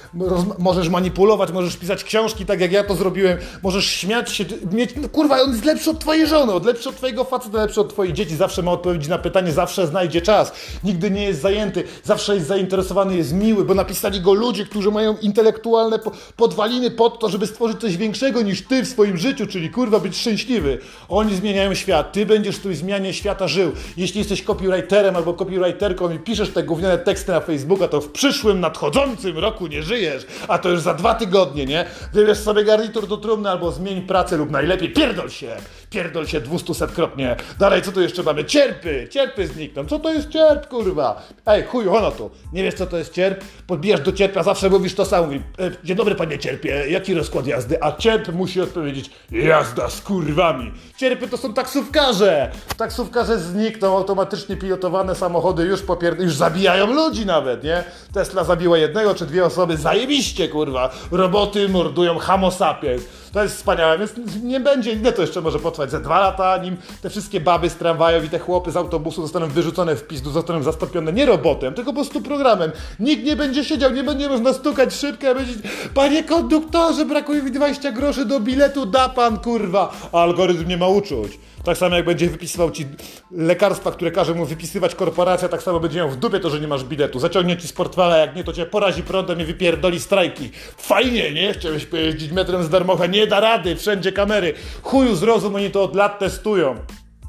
możesz 0.59 0.89
manipulować, 0.89 1.53
możesz 1.53 1.77
pisać 1.77 2.05
książki 2.05 2.47
tak 2.47 2.61
jak 2.61 2.73
ja 2.73 2.85
to 2.85 2.95
zrobiłem, 2.95 3.39
możesz 3.63 3.87
śmiać 3.87 4.33
się, 4.33 4.45
mieć, 4.73 4.91
no 4.97 5.09
kurwa, 5.09 5.43
on 5.43 5.51
jest 5.51 5.65
lepszy 5.65 5.91
od 5.91 5.99
twojej 5.99 6.27
żony, 6.27 6.53
od 6.53 6.67
lepszy 6.67 6.89
od 6.89 6.97
twojego 6.97 7.25
faceta, 7.25 7.59
lepszy 7.59 7.81
od 7.81 7.89
twoich 7.89 8.13
dzieci, 8.13 8.37
zawsze 8.37 8.63
ma 8.63 8.73
odpowiedź 8.73 8.96
odpowiedzi 8.97 9.11
na 9.11 9.19
pytanie, 9.19 9.53
zawsze 9.53 9.87
znajdzie 9.87 10.23
czas. 10.23 10.53
Nigdy 10.85 11.11
nie 11.11 11.25
jest 11.25 11.41
zajęty, 11.41 11.85
zawsze 12.05 12.35
jest 12.35 12.47
zainteresowany, 12.47 13.17
jest 13.17 13.33
miły, 13.33 13.65
bo 13.65 13.75
napisali 13.75 14.21
go 14.21 14.35
ludzie, 14.35 14.65
którzy 14.65 14.91
mają 14.91 15.17
intelektualne 15.17 15.99
podwaliny 16.37 16.91
pod 16.91 17.19
to, 17.21 17.29
żeby 17.29 17.47
stworzyć 17.47 17.81
coś 17.81 17.97
większego 17.97 18.43
niż 18.43 18.62
ty 18.62 18.83
w 18.83 18.88
swoim 18.88 19.17
życiu, 19.17 19.47
czyli 19.47 19.71
kurwa 19.71 20.00
być 20.00 20.17
szczęśliwy. 20.17 20.79
Oni 21.09 21.37
zmieniają 21.37 21.75
świat, 21.75 22.12
ty 22.12 22.26
będziesz 22.26 22.57
w 22.57 22.62
tej 22.62 22.75
zmianie 22.75 23.15
świata 23.15 23.49
żył. 23.49 23.73
Jeśli 23.97 24.19
jesteś 24.19 24.43
copywriterem 24.43 25.17
albo 25.17 25.35
copywriterką 25.35 26.11
i 26.11 26.19
piszesz 26.19 26.50
te 26.50 26.62
gówniane 26.62 26.99
teksty 26.99 27.33
na 27.33 27.41
Facebooka, 27.41 27.88
to 27.88 28.00
w 28.00 28.11
przyszłym, 28.11 28.61
nadchodzącym 28.61 29.38
roku 29.38 29.67
nie 29.67 29.83
żyjesz, 29.83 30.26
a 30.49 30.59
to 30.59 30.69
już 30.69 30.81
za 30.81 30.95
dwa 30.95 31.15
tygodnie, 31.15 31.67
nie? 31.67 31.85
Wybierz 32.12 32.38
sobie 32.38 32.65
garnitur 32.65 33.07
do 33.07 33.17
trumny 33.17 33.50
albo 33.50 33.73
zmień 33.73 34.03
pracę 34.03 34.37
lub 34.37 34.50
najlepiej 34.50 34.93
pierdol 34.93 35.31
się. 35.31 35.57
Pierdol 35.90 36.26
się 36.26 36.40
dwustusetkrotnie. 36.40 37.37
Dalej, 37.59 37.83
co 37.83 37.93
tu 37.93 38.00
jeszcze 38.00 38.23
mamy? 38.23 38.45
Cierpy! 38.45 39.09
Cierpy 39.11 39.47
znikną. 39.47 39.87
Co 39.87 39.99
to 39.99 40.12
jest 40.12 40.28
cierp, 40.28 40.69
kurwa? 40.69 41.23
Ej, 41.47 41.62
chuju, 41.62 41.95
ono 41.95 42.11
tu. 42.11 42.31
Nie 42.52 42.62
wiesz, 42.62 42.75
co 42.75 42.87
to 42.87 42.99
jest 42.99 43.12
cierp? 43.12 43.45
Podbijasz 43.66 44.00
do 44.00 44.12
cierpia, 44.12 44.43
zawsze 44.43 44.71
mówisz 44.71 44.95
to 44.95 45.05
samo. 45.05 45.26
Mówi, 45.26 45.43
e, 45.59 45.71
dzień 45.85 45.97
dobry, 45.97 46.14
panie 46.14 46.38
cierpie, 46.38 46.85
jaki 46.88 47.14
rozkład 47.14 47.47
jazdy? 47.47 47.83
A 47.83 47.93
cierp 47.93 48.33
musi 48.33 48.61
odpowiedzieć, 48.61 49.11
jazda 49.31 49.90
z 49.90 50.00
kurwami. 50.00 50.73
Cierpy 50.97 51.28
to 51.28 51.37
są 51.37 51.55
taksówkarze. 51.55 52.50
Taksówkarze 52.76 53.38
znikną, 53.38 53.97
automatycznie 53.97 54.57
pilotowane 54.57 55.14
samochody 55.14 55.64
już 55.64 55.83
popier... 55.83 56.21
już 56.21 56.35
zabijają 56.35 56.93
ludzi 56.93 57.26
nawet, 57.26 57.64
nie? 57.64 57.85
Tesla 58.14 58.45
zabiła 58.45 58.78
jednego 58.78 59.14
czy 59.14 59.26
dwie 59.26 59.45
osoby, 59.45 59.76
zajebiście, 59.76 60.49
kurwa. 60.49 60.95
Roboty 61.11 61.69
mordują 61.69 62.19
homo 62.19 62.50
sapiens. 62.50 63.02
To 63.37 63.43
jest 63.43 63.57
wspaniałe, 63.57 63.99
więc 63.99 64.12
nie 64.43 64.61
będzie, 64.61 64.93
ile 64.93 65.12
to 65.12 65.23
jeszcze 65.23 65.40
może 65.40 65.59
potrwać? 65.59 65.90
Ze 65.90 66.00
dwa 66.00 66.21
lata, 66.21 66.57
nim 66.57 66.76
te 67.02 67.11
wszystkie 67.11 67.40
baby 67.40 67.71
z 67.71 67.76
tramwajów 67.76 68.25
i 68.25 68.28
te 68.28 68.38
chłopy 68.38 68.71
z 68.71 68.76
autobusu 68.76 69.23
zostaną 69.23 69.49
wyrzucone 69.49 69.97
w 69.97 70.07
pizdu, 70.07 70.31
zostaną 70.31 70.62
zastąpione 70.62 71.12
nie 71.12 71.26
robotem, 71.26 71.75
tylko 71.75 71.90
po 71.90 71.95
prostu 71.95 72.21
programem. 72.21 72.73
Nikt 73.00 73.25
nie 73.25 73.37
będzie 73.37 73.64
siedział, 73.64 73.90
nie 73.90 74.05
będzie 74.05 74.28
można 74.28 74.52
stukać 74.52 74.95
szybkę, 74.95 75.35
będzie 75.35 75.52
panie 75.95 76.25
konduktorze, 76.25 77.05
brakuje 77.05 77.43
mi 77.43 77.50
20 77.50 77.93
groszy 77.93 78.25
do 78.25 78.40
biletu, 78.40 78.87
da 78.87 79.09
pan, 79.09 79.38
kurwa. 79.38 79.93
A 80.12 80.23
algorytm 80.23 80.69
nie 80.69 80.76
ma 80.76 80.88
uczuć. 80.88 81.38
Tak 81.66 81.76
samo 81.76 81.96
jak 81.96 82.04
będzie 82.04 82.28
wypisywał 82.28 82.70
ci 82.70 82.87
lekarstwa, 83.30 83.90
które 83.92 84.11
każe 84.11 84.35
mu 84.35 84.46
wypisywać 84.46 84.94
korporacja, 84.94 85.49
tak 85.49 85.62
samo 85.62 85.80
będzie 85.80 85.99
miał 85.99 86.11
w 86.11 86.16
dupie 86.16 86.40
to, 86.40 86.50
że 86.50 86.61
nie 86.61 86.68
masz 86.68 86.85
biletu. 86.85 87.18
Zaciągnie 87.18 87.56
ci 87.56 87.68
z 87.68 87.73
portfela, 87.73 88.16
jak 88.16 88.37
nie, 88.37 88.44
to 88.44 88.52
cię 88.52 88.66
porazi 88.66 89.02
prądem 89.02 89.40
i 89.40 89.44
wypierdoli 89.44 90.00
strajki. 90.00 90.50
Fajnie, 90.76 91.32
nie? 91.32 91.52
Chciałeś 91.52 91.87
pojeździć 91.87 92.32
metrem 92.32 92.62
z 92.64 92.68
darmocha. 92.68 93.06
Nie 93.06 93.26
da 93.26 93.40
rady, 93.40 93.76
wszędzie 93.76 94.12
kamery. 94.12 94.54
Chuju 94.82 95.16
zrozum, 95.16 95.54
oni 95.54 95.70
to 95.70 95.82
od 95.82 95.96
lat 95.96 96.18
testują. 96.18 96.76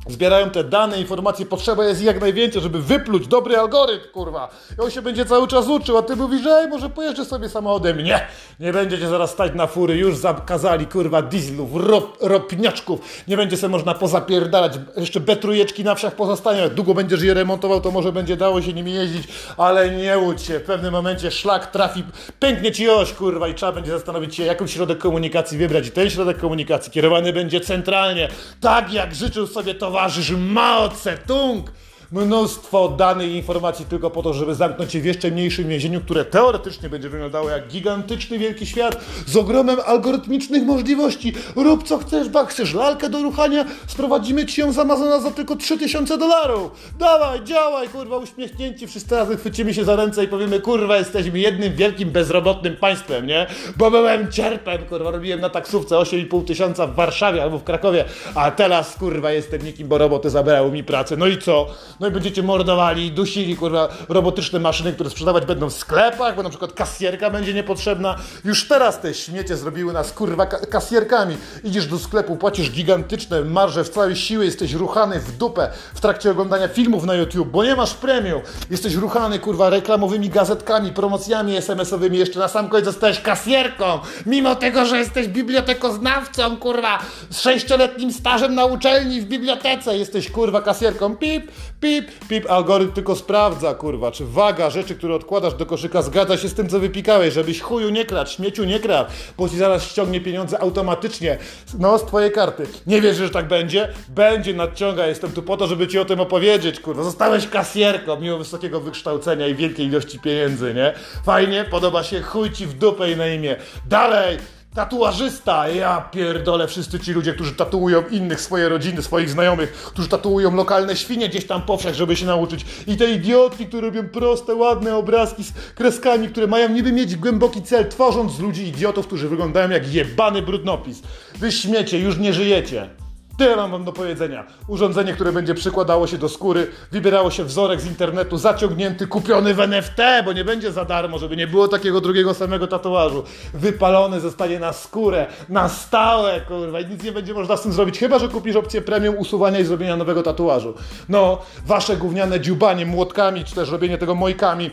Zbierają 0.10 0.50
te 0.50 0.64
dane, 0.64 1.00
informacje, 1.00 1.46
potrzeba 1.46 1.86
jest 1.86 2.02
jak 2.02 2.22
najwięcej, 2.22 2.62
żeby 2.62 2.82
wypluć 2.82 3.28
dobry 3.28 3.58
algorytm, 3.58 4.12
kurwa. 4.14 4.50
I 4.78 4.82
on 4.82 4.92
się 4.92 5.02
będzie 5.02 5.26
cały 5.26 5.48
czas 5.48 5.68
uczył, 5.68 5.98
a 5.98 6.02
ty 6.02 6.16
mówisz, 6.16 6.46
ej, 6.46 6.68
może 6.68 6.90
pojeżdżę 6.90 7.26
sobie 7.26 7.50
samochodem. 7.50 8.04
Nie, 8.04 8.28
nie 8.60 8.74
będziecie 8.74 9.08
zaraz 9.08 9.32
stać 9.32 9.52
na 9.56 9.68
fury, 9.68 9.96
już 9.96 10.18
zakazali, 10.18 10.86
kurwa, 10.86 11.22
dieslów, 11.22 11.70
rop, 11.74 12.18
ropniaczków. 12.22 13.00
Nie 13.28 13.38
będzie 13.38 13.58
sobie 13.58 13.72
można 13.72 13.94
pozapierdalać, 13.94 14.74
jeszcze 14.98 15.20
betrujeczki 15.20 15.84
na 15.84 15.96
wsiach 15.96 16.16
pozostają. 16.16 16.64
Jak 16.64 16.74
długo 16.74 16.94
będziesz 16.94 17.22
je 17.22 17.34
remontował, 17.34 17.82
to 17.82 17.92
może 17.92 18.12
będzie 18.12 18.38
dało 18.38 18.62
się 18.62 18.74
nimi 18.74 18.94
jeździć, 18.94 19.28
ale 19.58 19.90
nie 19.90 20.18
łudź 20.18 20.42
się, 20.42 20.60
w 20.60 20.64
pewnym 20.64 20.92
momencie 20.92 21.32
szlak 21.32 21.72
trafi, 21.72 22.04
pęknie 22.40 22.72
ci 22.72 22.90
oś, 22.90 23.14
kurwa, 23.14 23.48
i 23.48 23.54
trzeba 23.54 23.72
będzie 23.72 23.92
zastanowić 23.92 24.36
się, 24.36 24.44
jaką 24.44 24.68
środek 24.68 24.98
komunikacji 24.98 25.58
wybrać. 25.58 25.88
I 25.88 25.92
ten 25.92 26.10
środek 26.10 26.38
komunikacji 26.38 26.92
kierowany 26.92 27.34
będzie 27.34 27.62
centralnie, 27.62 28.30
tak 28.62 28.94
jak 28.94 29.16
życzył 29.16 29.48
sobie 29.48 29.76
ваш 29.98 30.13
же 30.13 30.38
Мао 30.38 30.89
Цетунг 30.89 31.72
mnóstwo 32.12 32.90
danych 32.90 33.32
i 33.32 33.36
informacji 33.36 33.86
tylko 33.86 34.10
po 34.10 34.24
to, 34.24 34.34
żeby 34.34 34.56
zamknąć 34.56 34.96
je 34.96 35.02
w 35.02 35.06
jeszcze 35.06 35.32
mniejszym 35.32 35.68
więzieniu, 35.68 36.02
które 36.02 36.26
teoretycznie 36.26 36.90
będzie 36.90 37.10
wyglądało 37.10 37.50
jak 37.50 37.68
gigantyczny 37.68 38.40
wielki 38.40 38.66
świat 38.66 38.98
z 39.26 39.36
ogromem 39.36 39.78
algorytmicznych 39.86 40.64
możliwości. 40.64 41.34
Rób 41.56 41.84
co 41.84 41.98
chcesz, 41.98 42.30
ba 42.30 42.46
chcesz 42.46 42.74
lalkę 42.74 43.10
do 43.10 43.22
ruchania, 43.22 43.66
sprowadzimy 43.88 44.46
ci 44.46 44.62
ją 44.62 44.72
z 44.72 44.80
Amazona 44.80 45.20
za 45.20 45.32
tylko 45.32 45.56
3000 45.56 46.18
dolarów. 46.18 46.72
Dawaj, 47.00 47.44
działaj, 47.44 47.90
kurwa, 47.90 48.18
uśmiechnięci, 48.18 48.88
wszyscy 48.88 49.16
razem 49.16 49.38
chwycimy 49.38 49.74
się 49.74 49.86
za 49.86 49.96
ręce 49.96 50.24
i 50.24 50.28
powiemy, 50.28 50.60
kurwa, 50.60 50.98
jesteśmy 50.98 51.40
jednym 51.40 51.76
wielkim 51.76 52.10
bezrobotnym 52.10 52.78
państwem, 52.78 53.28
nie? 53.28 53.48
Bo 53.78 53.92
byłem 53.92 54.32
cierpem, 54.32 54.86
kurwa, 54.86 55.12
robiłem 55.12 55.42
na 55.42 55.50
taksówce 55.50 55.96
8,5 55.96 56.46
tysiąca 56.46 56.88
w 56.88 56.96
Warszawie 56.96 57.44
albo 57.44 57.60
w 57.60 57.64
Krakowie, 57.64 58.06
a 58.36 58.52
teraz, 58.52 58.96
kurwa, 58.96 59.32
jestem 59.32 59.62
nikim, 59.62 59.88
bo 59.88 59.98
roboty 59.98 60.30
zabrały 60.30 60.72
mi 60.72 60.84
pracę. 60.84 61.18
No 61.18 61.28
i 61.28 61.38
co? 61.38 61.68
No 62.00 62.08
i 62.08 62.12
będziecie 62.12 62.44
mordowali, 62.44 63.12
dusili, 63.12 63.56
kurwa, 63.56 63.89
robotyczne 64.10 64.60
maszyny, 64.60 64.94
które 64.94 65.10
sprzedawać 65.10 65.46
będą 65.46 65.70
w 65.70 65.74
sklepach, 65.74 66.36
bo 66.36 66.44
na 66.44 66.50
przykład 66.50 66.74
kasjerka 66.74 67.30
będzie 67.30 67.54
niepotrzebna. 67.54 68.16
Już 68.46 68.68
teraz 68.68 69.00
te 69.01 69.13
śmiecie 69.13 69.58
zrobiły 69.58 69.94
nas, 69.94 70.12
kurwa, 70.12 70.46
kasjerkami. 70.46 71.38
Idziesz 71.63 71.88
do 71.88 72.00
sklepu, 72.00 72.36
płacisz 72.36 72.72
gigantyczne 72.72 73.42
marże 73.42 73.84
w 73.84 73.89
całej 73.89 74.16
siły, 74.16 74.46
jesteś 74.46 74.74
ruchany 74.74 75.20
w 75.20 75.38
dupę 75.38 75.72
w 75.94 76.01
trakcie 76.01 76.32
oglądania 76.32 76.68
filmów 76.68 77.04
na 77.04 77.13
YouTube, 77.13 77.48
bo 77.48 77.63
nie 77.63 77.75
masz 77.75 77.94
premium. 77.94 78.42
Jesteś 78.70 78.94
ruchany, 78.94 79.39
kurwa, 79.39 79.70
reklamowymi 79.70 80.30
gazetkami, 80.30 80.92
promocjami 80.92 81.58
SMS-owymi, 81.58 82.18
jeszcze 82.18 82.39
na 82.39 82.48
sam 82.48 82.70
koniec 82.70 82.86
zostałeś 82.86 83.22
kasjerką, 83.22 84.00
mimo 84.25 84.56
tego, 84.56 84.86
że 84.86 84.98
jesteś 84.98 85.27
bibliotekoznawcą, 85.27 86.58
kurwa, 86.58 87.00
z 87.30 87.42
sześcioletnim 87.42 88.13
stażem 88.13 88.56
na 88.56 88.66
uczelni 88.66 89.22
w 89.22 89.25
bibliotece, 89.25 89.98
jesteś, 89.98 90.32
kurwa, 90.32 90.62
kasjerką, 90.62 91.16
pip, 91.16 91.51
pip, 91.82 91.87
pip, 92.29 92.50
algorytm 92.50 92.91
tylko 92.91 93.15
sprawdza, 93.15 93.74
kurwa, 93.74 94.12
czy 94.12 94.25
waga 94.25 94.70
rzeczy, 94.70 94.96
które 94.96 95.15
odkładasz 95.15 95.53
do 95.53 95.65
koszyka 95.65 96.01
zgadza 96.01 96.38
się 96.38 96.50
z 96.50 96.53
tym, 96.53 96.70
co 96.70 96.79
wypikałeś, 96.79 97.34
żebyś 97.34 97.62
chuju 97.62 97.89
nie 97.89 98.06
kradł, 98.06 98.29
śmieciu 98.29 98.63
nie 98.63 98.79
kradł, 98.79 99.10
bo 99.38 99.50
ci 99.50 99.58
zaraz 99.58 99.84
ściągnie 99.84 100.22
pieniądze 100.22 100.60
automatycznie, 100.60 101.38
no, 101.79 101.98
z 101.98 102.06
twojej 102.06 102.32
karty. 102.32 102.67
Nie 102.88 103.01
wierzysz, 103.01 103.27
że 103.27 103.34
tak 103.34 103.48
będzie? 103.48 103.89
Będzie, 104.10 104.53
nadciąga, 104.53 105.08
jestem 105.08 105.32
tu 105.32 105.44
po 105.44 105.58
to, 105.58 105.67
żeby 105.67 105.88
ci 105.88 106.00
o 106.00 106.06
tym 106.06 106.20
opowiedzieć, 106.20 106.79
kurwa. 106.79 107.03
Zostałeś 107.03 107.48
kasjerką, 107.48 108.20
mimo 108.20 108.38
wysokiego 108.38 108.79
wykształcenia 108.79 109.48
i 109.48 109.56
wielkiej 109.56 109.86
ilości 109.88 110.20
pieniędzy, 110.20 110.74
nie? 110.74 110.94
Fajnie, 111.25 111.65
podoba 111.72 112.03
się, 112.03 112.22
chuj 112.22 112.51
ci 112.51 112.65
w 112.65 112.74
dupę 112.74 113.12
i 113.12 113.17
na 113.17 113.27
imię. 113.27 113.56
Dalej! 113.89 114.57
Tatuażysta! 114.78 115.70
Ja 115.70 116.02
pierdolę 116.12 116.68
wszyscy 116.68 117.00
ci 117.00 117.14
ludzie, 117.14 117.34
którzy 117.34 117.56
tatuują 117.56 118.04
innych, 118.12 118.42
swoje 118.42 118.70
rodziny, 118.70 119.04
swoich 119.04 119.30
znajomych, 119.30 119.72
którzy 119.72 120.08
tatuują 120.08 120.56
lokalne 120.56 120.96
świnie 120.96 121.30
gdzieś 121.30 121.48
tam 121.48 121.62
powszech, 121.62 121.96
żeby 121.96 122.16
się 122.16 122.26
nauczyć. 122.26 122.66
I 122.88 122.98
te 122.98 123.12
idiotki, 123.12 123.66
które 123.66 123.82
robią 123.82 124.10
proste, 124.10 124.56
ładne 124.56 124.96
obrazki 124.96 125.44
z 125.44 125.52
kreskami, 125.76 126.28
które 126.28 126.48
mają 126.48 126.70
niby 126.70 126.92
mieć 126.92 127.16
głęboki 127.16 127.62
cel, 127.62 127.90
tworząc 127.90 128.32
z 128.32 128.40
ludzi 128.40 128.68
idiotów, 128.68 129.08
którzy 129.08 129.30
wyglądają 129.30 129.70
jak 129.70 129.94
jebany 129.94 130.42
brudnopis. 130.42 131.02
Wy 131.36 131.52
śmiecie, 131.52 132.00
już 132.00 132.18
nie 132.18 132.34
żyjecie. 132.34 132.90
Tyle 133.38 133.56
mam 133.56 133.72
wam 133.72 133.84
do 133.84 133.94
powiedzenia. 133.94 134.44
Urządzenie, 134.67 135.13
które 135.13 135.32
będzie 135.32 135.53
przykładało 135.53 136.08
się 136.08 136.17
do 136.17 136.29
skóry, 136.29 136.67
wybierało 136.91 137.32
się 137.32 137.44
wzorek 137.44 137.82
z 137.82 137.86
internetu, 137.86 138.38
zaciągnięty, 138.38 139.08
kupiony 139.08 139.53
w 139.53 139.60
NFT, 139.60 139.98
bo 140.25 140.34
nie 140.34 140.44
będzie 140.44 140.72
za 140.72 140.86
darmo, 140.86 141.20
żeby 141.20 141.38
nie 141.38 141.48
było 141.48 141.67
takiego 141.67 142.01
drugiego 142.01 142.34
samego 142.34 142.67
tatuażu. 142.67 143.24
Wypalony 143.53 144.20
zostanie 144.20 144.60
na 144.60 144.74
skórę, 144.74 145.25
na 145.50 145.70
stałe, 145.70 146.41
kurwa, 146.41 146.79
i 146.79 146.86
nic 146.86 147.03
nie 147.03 147.12
będzie 147.12 147.34
można 147.34 147.58
z 147.58 147.62
tym 147.62 147.74
zrobić, 147.74 148.00
chyba 148.00 148.20
że 148.20 148.27
kupisz 148.27 148.56
opcję 148.56 148.82
premium 148.82 149.17
usuwania 149.17 149.60
i 149.60 149.65
zrobienia 149.65 149.96
nowego 149.96 150.24
tatuażu. 150.24 150.74
No, 151.10 151.41
wasze 151.65 151.98
gówniane 151.98 152.39
dziubanie 152.39 152.86
młotkami, 152.86 153.46
czy 153.46 153.56
też 153.56 153.70
robienie 153.70 153.98
tego 153.98 154.15
mojkami 154.15 154.72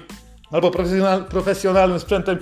albo 0.51 0.71
profesjonal, 0.71 1.25
profesjonalnym 1.25 2.01
sprzętem 2.01 2.39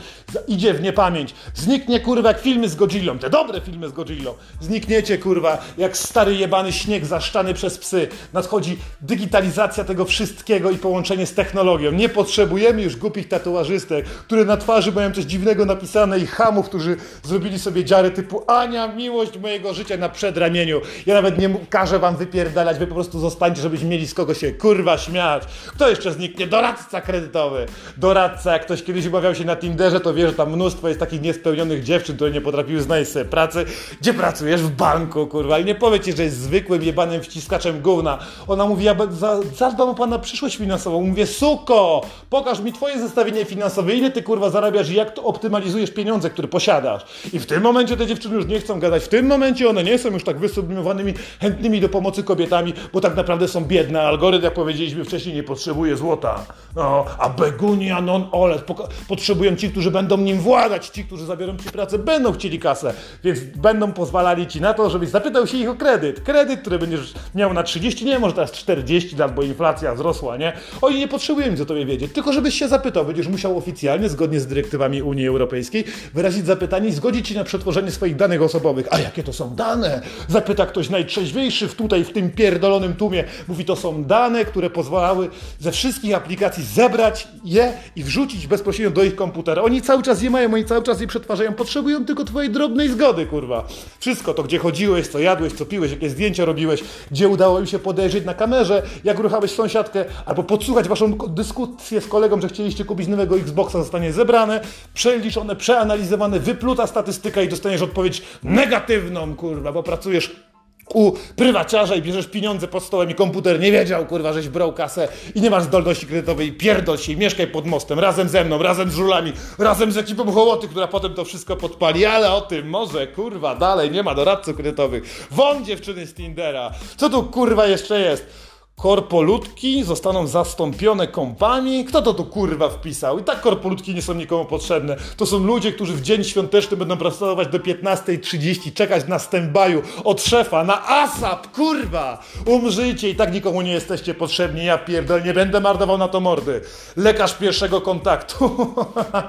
idzie 0.49 0.75
w 0.75 0.83
niepamięć. 0.83 1.35
Zniknie 1.55 2.01
kurwa 2.01 2.29
jak 2.29 2.41
filmy 2.41 2.69
z 2.69 2.75
Godzillą, 2.75 3.19
te 3.19 3.31
dobre 3.31 3.61
filmy 3.61 3.89
z 3.89 3.93
Godzillą. 3.93 4.35
Znikniecie 4.61 5.19
kurwa 5.19 5.59
jak 5.79 5.97
stary 5.97 6.35
jebany 6.35 6.73
śnieg 6.73 7.07
zaszczany 7.07 7.55
przez 7.55 7.79
psy. 7.79 8.09
Nadchodzi 8.33 8.79
digitalizacja 9.01 9.85
tego 9.85 10.05
wszystkiego 10.05 10.71
i 10.71 10.79
połączenie 10.79 11.27
z 11.27 11.35
technologią. 11.35 11.93
Nie 11.93 12.09
potrzebujemy 12.09 12.83
już 12.83 12.97
głupich 12.97 13.29
tatuażystek, 13.29 14.05
które 14.07 14.45
na 14.45 14.57
twarzy 14.57 14.93
mają 14.93 15.13
coś 15.13 15.25
dziwnego 15.25 15.65
napisane 15.65 16.19
i 16.19 16.27
hamów, 16.27 16.69
którzy 16.69 16.97
zrobili 17.23 17.59
sobie 17.59 17.85
dziary 17.85 18.11
typu 18.11 18.43
Ania, 18.47 18.89
miłość 18.89 19.39
mojego 19.39 19.75
życia 19.75 19.97
na 19.97 20.09
przedramieniu. 20.09 20.81
Ja 21.07 21.15
nawet 21.15 21.39
nie 21.39 21.57
każę 21.71 21.99
wam 21.99 22.17
wypierdalać, 22.17 22.79
wy 22.79 22.87
po 22.87 22.95
prostu 22.95 23.21
zostańcie, 23.21 23.63
żebyśmy 23.63 23.89
mieli 23.89 24.07
z 24.07 24.15
kogo 24.15 24.35
się 24.35 24.53
kurwa 24.53 24.99
śmiać. 24.99 25.43
Kto 25.67 25.91
jeszcze 25.91 26.13
zniknie? 26.13 26.47
Doradca 26.47 27.01
kredytowy 27.01 27.67
doradca, 27.97 28.53
jak 28.53 28.63
ktoś 28.63 28.83
kiedyś 28.83 29.07
umawiał 29.07 29.35
się 29.35 29.45
na 29.45 29.57
Tinderze, 29.57 30.01
to 30.01 30.15
wie, 30.15 30.27
że 30.27 30.33
tam 30.33 30.53
mnóstwo 30.53 30.89
jest 30.89 31.01
takich 31.01 31.23
niespełnionych 31.23 31.85
dziewczyn, 31.85 32.17
które 32.17 32.31
nie 32.31 32.41
potrafiły 32.41 32.83
znaleźć 32.83 33.13
sobie 33.13 33.25
pracy. 33.25 33.65
Gdzie 34.01 34.15
pracujesz? 34.15 34.63
W 34.63 34.71
banku, 34.71 35.27
kurwa. 35.27 35.59
I 35.59 35.65
nie 35.65 35.75
powie 35.75 36.01
ci, 36.01 36.13
że 36.13 36.23
jest 36.23 36.37
zwykłym 36.37 36.83
jebanym 36.83 37.23
wciskaczem 37.23 37.81
gówna. 37.81 38.19
Ona 38.49 38.67
mówi, 38.67 38.85
ja 38.85 38.97
za, 39.11 39.41
zadbam 39.57 39.89
o 39.89 39.95
pana 39.95 40.19
przyszłość 40.19 40.57
finansową. 40.57 41.03
Mówię, 41.03 41.27
suko, 41.27 42.07
pokaż 42.31 42.61
mi 42.61 42.73
twoje 42.73 42.99
zestawienie 43.01 43.45
finansowe, 43.45 43.95
ile 43.95 44.11
ty 44.11 44.23
kurwa 44.23 44.51
zarabiasz 44.51 44.91
i 44.91 44.95
jak 44.95 45.11
to 45.15 45.23
optymalizujesz 45.23 45.91
pieniądze, 45.91 46.31
które 46.31 46.49
posiadasz. 46.49 47.03
I 47.33 47.39
w 47.39 47.47
tym 47.47 47.63
momencie 47.63 47.97
te 47.97 48.07
dziewczyny 48.07 48.35
już 48.35 48.47
nie 48.47 48.61
chcą 48.61 48.81
gadać. 48.81 49.05
W 49.05 49.09
tym 49.09 49.27
momencie 49.27 49.69
one 49.69 49.85
nie 49.85 49.99
są 49.99 50.11
już 50.11 50.25
tak 50.25 50.39
wysublimowanymi, 50.39 51.15
chętnymi 51.41 51.81
do 51.81 51.89
pomocy 51.89 52.23
kobietami, 52.23 52.75
bo 52.93 53.01
tak 53.01 53.17
naprawdę 53.17 53.49
są 53.49 53.65
biedne. 53.65 54.03
Algorytm, 54.03 54.45
jak 54.45 54.55
powiedzieliśmy 54.55 55.05
wcześniej, 55.05 55.35
nie 55.35 55.43
potrzebuje 55.43 55.97
złota. 55.97 56.45
No, 56.77 57.05
a 57.19 57.29
begunie 57.29 57.82
Unia 57.83 58.01
non 58.01 58.29
olet. 58.33 58.63
Potrzebują 59.09 59.57
ci, 59.57 59.71
którzy 59.71 59.91
będą 59.91 60.17
nim 60.17 60.39
władać, 60.39 60.89
ci, 60.89 61.05
którzy 61.05 61.27
zabiorą 61.27 61.57
ci 61.57 61.71
pracę, 61.71 61.99
będą 61.99 62.33
chcieli 62.33 62.59
kasę, 62.59 62.95
więc 63.25 63.41
będą 63.41 63.93
pozwalali 63.93 64.47
ci 64.47 64.61
na 64.61 64.75
to, 64.75 64.91
żebyś 64.91 65.09
zapytał 65.09 65.47
się 65.47 65.57
ich 65.57 65.69
o 65.69 65.75
kredyt. 65.75 66.21
Kredyt, 66.21 66.61
który 66.61 66.79
będziesz 66.79 67.15
miał 67.35 67.55
na 67.55 67.63
30, 67.63 68.05
nie 68.05 68.19
może 68.19 68.35
teraz 68.35 68.53
40 68.53 69.17
lat, 69.17 69.35
bo 69.35 69.43
inflacja 69.43 69.95
wzrosła, 69.95 70.37
nie? 70.37 70.53
Oni 70.83 70.99
nie 70.99 71.09
potrzebują 71.09 71.51
nic 71.51 71.61
o 71.61 71.67
tobie 71.67 71.87
wiedzieć, 71.87 72.13
tylko 72.13 72.33
żebyś 72.33 72.59
się 72.59 72.69
zapytał. 72.69 73.05
Będziesz 73.05 73.29
musiał 73.29 73.59
oficjalnie, 73.59 74.09
zgodnie 74.09 74.41
z 74.41 74.47
dyrektywami 74.47 75.03
Unii 75.03 75.29
Europejskiej, 75.29 75.85
wyrazić 76.15 76.47
zapytanie 76.47 76.89
i 76.89 76.93
zgodzić 76.93 77.29
się 77.29 77.35
na 77.35 77.45
przetworzenie 77.45 77.91
swoich 77.91 78.17
danych 78.17 78.43
osobowych. 78.43 78.89
A 78.91 78.99
jakie 78.99 79.23
to 79.23 79.33
są 79.33 79.55
dane? 79.55 80.03
Zapyta 80.29 80.67
ktoś 80.67 80.91
najtrzeźwiejszy 80.91 81.69
w 81.69 81.75
tutaj, 81.75 82.05
w 82.05 82.13
tym 82.13 82.31
pierdolonym 82.31 82.95
tłumie. 82.95 83.25
Mówi, 83.49 83.65
to 83.65 83.77
są 83.77 84.05
dane, 84.05 84.45
które 84.45 84.71
pozwalały 84.71 85.29
ze 85.61 85.73
wszystkich 85.73 86.15
aplikacji 86.15 86.65
zebrać 86.65 87.29
je 87.45 87.72
i 87.97 88.05
wrzucić 88.05 88.47
bezpośrednio 88.47 88.91
do 88.91 89.05
ich 89.05 89.17
komputera. 89.17 89.63
Oni 89.63 89.83
cały 89.83 90.03
czas 90.03 90.23
je 90.23 90.31
mają, 90.31 90.55
oni 90.55 90.65
cały 90.65 90.83
czas 90.83 91.01
je 91.01 91.07
przetwarzają, 91.07 91.53
potrzebują 91.53 92.05
tylko 92.05 92.25
twojej 92.25 92.51
drobnej 92.51 92.89
zgody, 92.89 93.27
kurwa. 93.27 93.67
Wszystko 93.99 94.35
to, 94.35 94.43
gdzie 94.43 94.59
chodziłeś, 94.59 95.09
co 95.09 95.19
jadłeś, 95.19 95.53
co 95.53 95.67
piłeś, 95.67 95.91
jakie 95.91 96.11
zdjęcia 96.11 96.45
robiłeś, 96.45 96.85
gdzie 97.11 97.29
udało 97.29 97.61
im 97.61 97.67
się 97.67 97.79
podejrzeć 97.79 98.25
na 98.25 98.35
kamerze, 98.35 98.83
jak 99.05 99.19
ruchałeś 99.19 99.51
sąsiadkę, 99.51 100.05
albo 100.27 100.43
podsłuchać 100.43 100.89
waszą 100.89 101.13
dyskusję 101.29 102.01
z 102.01 102.07
kolegą, 102.07 102.41
że 102.41 102.49
chcieliście 102.49 102.85
kupić 102.85 103.09
nowego 103.09 103.37
Xboxa, 103.37 103.79
zostanie 103.79 104.13
zebrane, 104.13 104.61
przeliczone, 104.95 105.57
przeanalizowane, 105.57 106.41
wypluta 106.41 106.87
statystyka 106.87 107.43
i 107.43 107.49
dostaniesz 107.49 107.83
odpowiedź 107.83 108.23
negatywną, 108.43 109.35
kurwa, 109.35 109.73
bo 109.73 109.83
pracujesz 109.83 110.52
u 110.95 111.13
prywaciarza 111.37 111.95
i 111.95 112.03
bierzesz 112.03 112.27
pieniądze 112.27 112.69
pod 112.69 112.85
stołem 112.85 113.11
i 113.11 113.15
komputer 113.15 113.61
nie 113.61 113.73
wiedział, 113.73 114.07
kurwa, 114.07 114.33
żeś 114.33 114.49
brał 114.49 114.73
kasę 114.73 115.09
i 115.35 115.41
nie 115.41 115.51
masz 115.51 115.63
zdolności 115.63 116.07
kredytowej, 116.07 116.53
pierdol 116.53 116.99
się 116.99 117.13
i 117.13 117.17
mieszkaj 117.17 117.47
pod 117.47 117.67
mostem, 117.67 117.99
razem 117.99 118.29
ze 118.29 118.45
mną, 118.45 118.63
razem 118.63 118.91
z 118.91 118.95
żulami, 118.95 119.33
razem 119.59 119.93
z 119.93 119.97
ekipą 119.97 120.33
Hołoty, 120.33 120.69
która 120.69 120.89
potem 120.89 121.15
to 121.15 121.25
wszystko 121.25 121.57
podpali, 121.57 122.07
ale 122.07 122.33
o 122.33 122.41
tym 122.41 122.69
może, 122.69 123.07
kurwa, 123.07 123.55
dalej, 123.55 123.91
nie 123.91 124.03
ma 124.03 124.15
doradców 124.15 124.55
kredytowych. 124.55 125.29
Won 125.31 125.65
dziewczyny 125.65 126.07
z 126.07 126.15
Tindera. 126.15 126.71
Co 126.97 127.11
tu, 127.11 127.23
kurwa, 127.23 127.67
jeszcze 127.67 128.01
jest? 128.01 128.52
Korpolutki 128.83 129.85
zostaną 129.85 130.27
zastąpione 130.27 131.07
kompami. 131.07 131.85
Kto 131.85 132.03
to 132.03 132.15
tu 132.15 132.25
kurwa 132.25 132.69
wpisał? 132.69 133.19
I 133.19 133.25
tak 133.25 133.41
korpolutki 133.41 133.95
nie 133.95 134.03
są 134.03 134.15
nikomu 134.15 134.45
potrzebne. 134.45 134.97
To 135.17 135.27
są 135.27 135.39
ludzie, 135.39 135.73
którzy 135.73 135.93
w 135.93 136.01
dzień 136.01 136.25
świąteczny 136.25 136.77
będą 136.77 136.97
pracować 136.97 137.49
do 137.49 137.59
15.30, 137.59 138.73
czekać 138.73 139.09
na 139.09 139.19
standby'u 139.19 139.83
od 140.05 140.23
szefa, 140.23 140.65
na 140.65 140.89
ASAP, 140.89 141.53
kurwa! 141.53 142.23
Umrzyjcie 142.47 143.11
i 143.11 143.17
tak 143.17 143.33
nikomu 143.33 143.63
nie 143.63 143.73
jesteście 143.73 144.15
potrzebni. 144.15 144.65
Ja 144.65 144.79
pierdol, 144.79 145.25
nie 145.25 145.35
będę 145.35 145.61
marnował 145.61 145.99
na 145.99 146.09
to 146.09 146.21
mordy. 146.21 146.61
Lekarz 146.97 147.35
pierwszego 147.35 147.81
kontaktu. 147.81 148.75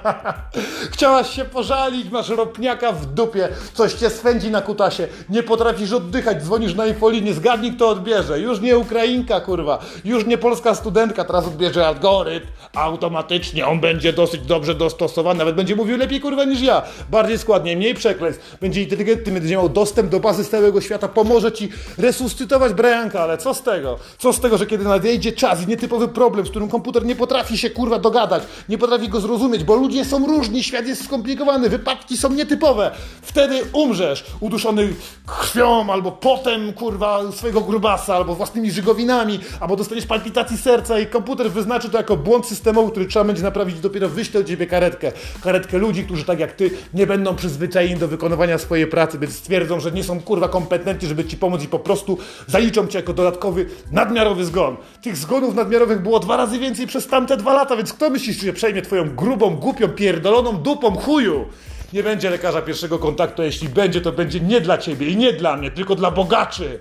Chciałaś 0.93 1.29
się 1.29 1.45
pożalić, 1.45 2.09
masz 2.11 2.29
ropniaka 2.29 2.91
w 2.91 3.05
dupie, 3.05 3.49
coś 3.73 3.93
cię 3.93 4.09
swędzi 4.09 4.51
na 4.51 4.61
kutasie, 4.61 5.07
nie 5.29 5.43
potrafisz 5.43 5.91
oddychać, 5.91 6.43
dzwonisz 6.43 6.75
na 6.75 6.85
infolinię, 6.85 7.33
zgadnij 7.33 7.71
kto 7.71 7.89
odbierze. 7.89 8.39
Już 8.39 8.61
nie 8.61 8.77
Ukrainka, 8.77 9.42
kurwa. 9.45 9.79
Już 10.05 10.25
nie 10.25 10.37
polska 10.37 10.75
studentka 10.75 11.23
teraz 11.23 11.47
odbierze 11.47 11.87
algorytm 11.87 12.47
automatycznie. 12.75 13.67
On 13.67 13.79
będzie 13.79 14.13
dosyć 14.13 14.41
dobrze 14.41 14.75
dostosowany, 14.75 15.37
nawet 15.39 15.55
będzie 15.55 15.75
mówił 15.75 15.97
lepiej, 15.97 16.21
kurwa, 16.21 16.43
niż 16.43 16.61
ja. 16.61 16.81
Bardziej 17.11 17.37
składnie, 17.39 17.77
mniej 17.77 17.93
przekleństw. 17.93 18.57
Będzie 18.61 18.83
inteligentny, 18.83 19.31
będzie 19.31 19.55
miał 19.55 19.69
dostęp 19.69 20.09
do 20.09 20.19
bazy 20.19 20.45
całego 20.45 20.81
świata. 20.81 21.07
Pomoże 21.07 21.51
ci 21.51 21.69
resuscytować 21.97 22.73
Brianka, 22.73 23.23
ale 23.23 23.37
co 23.37 23.53
z 23.53 23.61
tego? 23.61 23.97
Co 24.17 24.33
z 24.33 24.39
tego, 24.39 24.57
że 24.57 24.65
kiedy 24.65 24.83
nadejdzie 24.83 25.31
czas 25.31 25.61
i 25.61 25.67
nietypowy 25.67 26.07
problem, 26.07 26.45
z 26.45 26.49
którym 26.49 26.69
komputer 26.69 27.05
nie 27.05 27.15
potrafi 27.15 27.57
się, 27.57 27.69
kurwa, 27.69 27.99
dogadać, 27.99 28.43
nie 28.69 28.77
potrafi 28.77 29.09
go 29.09 29.21
zrozumieć, 29.21 29.63
bo 29.63 29.75
ludzie 29.75 30.05
są 30.05 30.27
różni, 30.27 30.63
świat 30.63 30.87
jest 30.87 31.05
skomplikowany, 31.05 31.69
wypadki 31.69 32.17
są 32.17 32.29
nietypowe. 32.29 32.91
Wtedy 33.21 33.61
umrzesz, 33.73 34.25
uduszony 34.39 34.93
krwią 35.25 35.91
albo 35.91 36.11
potem, 36.11 36.73
kurwa, 36.73 37.31
swojego 37.31 37.61
grubasa, 37.61 38.15
albo 38.15 38.35
własnymi 38.35 38.71
żygowinami, 38.71 39.32
albo 39.59 39.75
dostaniesz 39.75 40.05
palpitacji 40.05 40.57
serca 40.57 40.99
i 40.99 41.07
komputer 41.07 41.51
wyznaczy 41.51 41.89
to 41.89 41.97
jako 41.97 42.17
błąd 42.17 42.45
systemowy, 42.45 42.91
który 42.91 43.05
trzeba 43.05 43.25
będzie 43.25 43.43
naprawić 43.43 43.79
dopiero 43.79 44.09
wyśle 44.09 44.41
do 44.41 44.49
ciebie 44.49 44.67
karetkę. 44.67 45.11
Karetkę 45.43 45.77
ludzi, 45.77 46.03
którzy 46.03 46.25
tak 46.25 46.39
jak 46.39 46.53
ty 46.53 46.71
nie 46.93 47.07
będą 47.07 47.35
przyzwyczajeni 47.35 47.99
do 47.99 48.07
wykonywania 48.07 48.57
swojej 48.57 48.87
pracy, 48.87 49.19
więc 49.19 49.35
stwierdzą, 49.35 49.79
że 49.79 49.91
nie 49.91 50.03
są 50.03 50.19
kurwa 50.21 50.49
kompetentni, 50.49 51.07
żeby 51.07 51.25
ci 51.25 51.37
pomóc 51.37 51.63
i 51.63 51.67
po 51.67 51.79
prostu 51.79 52.17
zaliczą 52.47 52.87
cię 52.87 52.99
jako 52.99 53.13
dodatkowy, 53.13 53.65
nadmiarowy 53.91 54.45
zgon. 54.45 54.77
Tych 55.01 55.17
zgonów 55.17 55.55
nadmiarowych 55.55 56.01
było 56.01 56.19
dwa 56.19 56.37
razy 56.37 56.59
więcej 56.59 56.87
przez 56.87 57.07
tamte 57.07 57.37
dwa 57.37 57.53
lata, 57.53 57.75
więc 57.75 57.93
kto 57.93 58.09
myślisz, 58.09 58.41
że 58.41 58.53
przejmie 58.53 58.81
twoją 58.81 59.15
grubą, 59.15 59.55
głupią, 59.55 59.89
pierdoloną 59.89 60.53
dupą 60.53 60.95
chuju? 60.95 61.45
Nie 61.93 62.03
będzie 62.03 62.29
lekarza 62.29 62.61
pierwszego 62.61 62.99
kontaktu, 62.99 63.43
jeśli 63.43 63.69
będzie, 63.69 64.01
to 64.01 64.11
będzie 64.11 64.39
nie 64.39 64.61
dla 64.61 64.77
ciebie 64.77 65.07
i 65.07 65.17
nie 65.17 65.33
dla 65.33 65.57
mnie, 65.57 65.71
tylko 65.71 65.95
dla 65.95 66.11
bogaczy. 66.11 66.79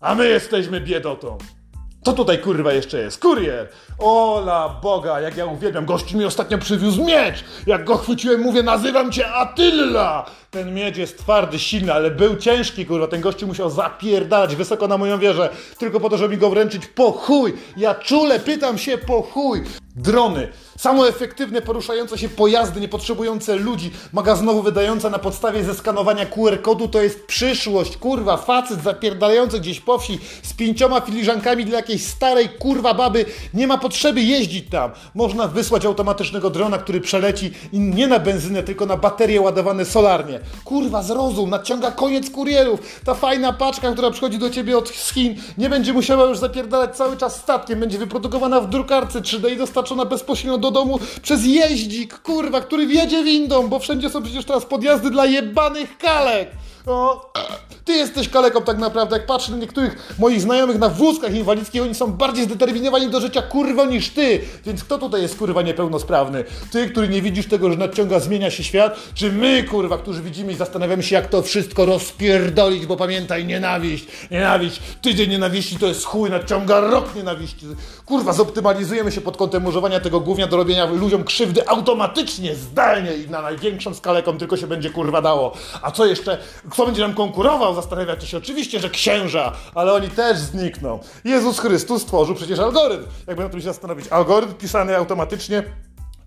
A 0.00 0.14
my 0.14 0.28
jesteśmy 0.28 0.80
biedotą. 0.80 1.38
Co 2.04 2.12
tutaj 2.12 2.38
kurwa 2.38 2.72
jeszcze 2.72 2.98
jest? 2.98 3.22
Kurier! 3.22 3.68
Ola 3.98 4.68
Boga, 4.82 5.20
jak 5.20 5.36
ja 5.36 5.46
uwielbiam. 5.46 5.86
Gościu 5.86 6.18
mi 6.18 6.24
ostatnio 6.24 6.58
przywiózł 6.58 7.04
miecz. 7.04 7.44
Jak 7.66 7.84
go 7.84 7.96
chwyciłem, 7.96 8.40
mówię, 8.40 8.62
nazywam 8.62 9.12
cię 9.12 9.32
Attila. 9.32 10.26
Ten 10.50 10.74
miecz 10.74 10.96
jest 10.96 11.18
twardy, 11.18 11.58
silny, 11.58 11.92
ale 11.92 12.10
był 12.10 12.36
ciężki, 12.36 12.86
kurwa. 12.86 13.06
Ten 13.06 13.20
gościu 13.20 13.46
musiał 13.46 13.70
zapierdalać 13.70 14.56
wysoko 14.56 14.88
na 14.88 14.98
moją 14.98 15.18
wieżę, 15.18 15.48
tylko 15.78 16.00
po 16.00 16.10
to, 16.10 16.18
żeby 16.18 16.34
mi 16.34 16.40
go 16.40 16.50
wręczyć 16.50 16.86
po 16.86 17.12
chuj. 17.12 17.54
Ja 17.76 17.94
czule 17.94 18.40
pytam 18.40 18.78
się 18.78 18.98
po 18.98 19.22
chuj. 19.22 19.62
Drony, 19.96 20.48
samoefektywne 20.78 21.62
poruszające 21.62 22.18
się 22.18 22.28
pojazdy, 22.28 22.80
niepotrzebujące 22.80 23.56
ludzi, 23.56 23.90
magazynowo 24.12 24.62
wydające 24.62 25.10
na 25.10 25.18
podstawie 25.18 25.64
zeskanowania 25.64 26.26
QR-kodu 26.26 26.88
to 26.88 27.02
jest 27.02 27.26
przyszłość, 27.26 27.96
kurwa, 27.96 28.36
facet 28.36 28.82
zapierdalający 28.82 29.60
gdzieś 29.60 29.80
po 29.80 29.98
wsi 29.98 30.18
z 30.42 30.52
pięcioma 30.52 31.00
filiżankami 31.00 31.64
dla 31.64 31.76
jakiejś 31.76 32.06
starej 32.06 32.48
kurwa 32.48 32.94
baby, 32.94 33.24
nie 33.54 33.66
ma 33.66 33.78
potrzeby 33.78 34.20
jeździć 34.20 34.70
tam. 34.70 34.90
Można 35.14 35.48
wysłać 35.48 35.84
automatycznego 35.84 36.50
drona, 36.50 36.78
który 36.78 37.00
przeleci 37.00 37.52
i 37.72 37.78
nie 37.78 38.06
na 38.08 38.18
benzynę, 38.18 38.62
tylko 38.62 38.86
na 38.86 38.96
baterie 38.96 39.40
ładowane 39.40 39.84
solarnie. 39.84 40.40
Kurwa, 40.64 41.02
zrozum, 41.02 41.50
nadciąga 41.50 41.90
koniec 41.90 42.30
kurierów. 42.30 42.80
Ta 43.04 43.14
fajna 43.14 43.52
paczka, 43.52 43.92
która 43.92 44.10
przychodzi 44.10 44.38
do 44.38 44.50
ciebie 44.50 44.78
od 44.78 44.88
Chin, 44.88 45.36
nie 45.58 45.68
będzie 45.68 45.92
musiała 45.92 46.24
już 46.24 46.38
zapierdalać 46.38 46.96
cały 46.96 47.16
czas 47.16 47.36
statkiem, 47.36 47.80
będzie 47.80 47.98
wyprodukowana 47.98 48.60
w 48.60 48.68
drukarce 48.68 49.20
3D 49.20 49.52
i 49.52 49.56
dostarczona 49.80 50.04
bezpośrednio 50.04 50.58
do 50.58 50.70
domu 50.70 50.98
przez 51.22 51.44
jeździk, 51.44 52.18
kurwa, 52.18 52.60
który 52.60 52.86
wjedzie 52.86 53.24
windą, 53.24 53.68
bo 53.68 53.78
wszędzie 53.78 54.10
są 54.10 54.22
przecież 54.22 54.44
teraz 54.44 54.64
podjazdy 54.64 55.10
dla 55.10 55.26
jebanych 55.26 55.98
kalek. 55.98 56.50
O, 56.86 57.32
ty 57.90 57.96
jesteś 57.96 58.28
kaleką 58.28 58.62
tak 58.62 58.78
naprawdę. 58.78 59.16
Jak 59.16 59.26
patrzę 59.26 59.52
na 59.52 59.58
niektórych 59.58 60.14
moich 60.18 60.40
znajomych 60.40 60.78
na 60.78 60.88
wózkach 60.88 61.34
inwalidzkich, 61.34 61.82
oni 61.82 61.94
są 61.94 62.12
bardziej 62.12 62.44
zdeterminowani 62.44 63.10
do 63.10 63.20
życia 63.20 63.42
kurwa 63.42 63.84
niż 63.84 64.10
ty. 64.10 64.40
Więc 64.66 64.84
kto 64.84 64.98
tutaj 64.98 65.22
jest 65.22 65.38
kurwa 65.38 65.62
niepełnosprawny? 65.62 66.44
Ty, 66.72 66.90
który 66.90 67.08
nie 67.08 67.22
widzisz 67.22 67.46
tego, 67.46 67.70
że 67.70 67.76
nadciąga, 67.76 68.20
zmienia 68.20 68.50
się 68.50 68.64
świat? 68.64 68.96
Czy 69.14 69.32
my 69.32 69.64
kurwa, 69.64 69.98
którzy 69.98 70.22
widzimy 70.22 70.52
i 70.52 70.56
zastanawiamy 70.56 71.02
się 71.02 71.14
jak 71.14 71.28
to 71.28 71.42
wszystko 71.42 71.86
rozpierdolić, 71.86 72.86
bo 72.86 72.96
pamiętaj, 72.96 73.46
nienawiść, 73.46 74.06
nienawiść, 74.30 74.80
tydzień 75.02 75.30
nienawiści 75.30 75.76
to 75.76 75.86
jest 75.86 76.04
chuj, 76.04 76.30
nadciąga 76.30 76.80
rok 76.80 77.14
nienawiści. 77.14 77.66
Kurwa, 78.06 78.32
zoptymalizujemy 78.32 79.12
się 79.12 79.20
pod 79.20 79.36
kątem 79.36 79.66
używania 79.66 80.00
tego 80.00 80.20
głównie 80.20 80.46
do 80.46 80.56
robienia 80.56 80.86
ludziom 80.86 81.24
krzywdy 81.24 81.68
automatycznie, 81.68 82.54
zdalnie 82.54 83.14
i 83.14 83.30
na 83.30 83.42
największą 83.42 83.94
skalę, 83.94 84.22
tylko 84.38 84.56
się 84.56 84.66
będzie 84.66 84.90
kurwa 84.90 85.22
dało. 85.22 85.52
A 85.82 85.90
co 85.90 86.06
jeszcze? 86.06 86.38
Kto 86.70 86.86
będzie 86.86 87.02
nam 87.02 87.14
konkurował? 87.14 87.74
Zastanawiacie 87.80 88.26
się 88.26 88.36
oczywiście, 88.38 88.80
że 88.80 88.90
księża, 88.90 89.52
ale 89.74 89.92
oni 89.92 90.08
też 90.08 90.38
znikną. 90.38 90.98
Jezus 91.24 91.58
Chrystus 91.58 92.02
stworzył 92.02 92.34
przecież 92.34 92.58
algorytm. 92.58 93.04
Jakby 93.26 93.42
na 93.42 93.48
tym 93.48 93.60
się 93.60 93.64
zastanowić. 93.64 94.08
Algorytm 94.08 94.54
pisany 94.54 94.96
automatycznie 94.96 95.62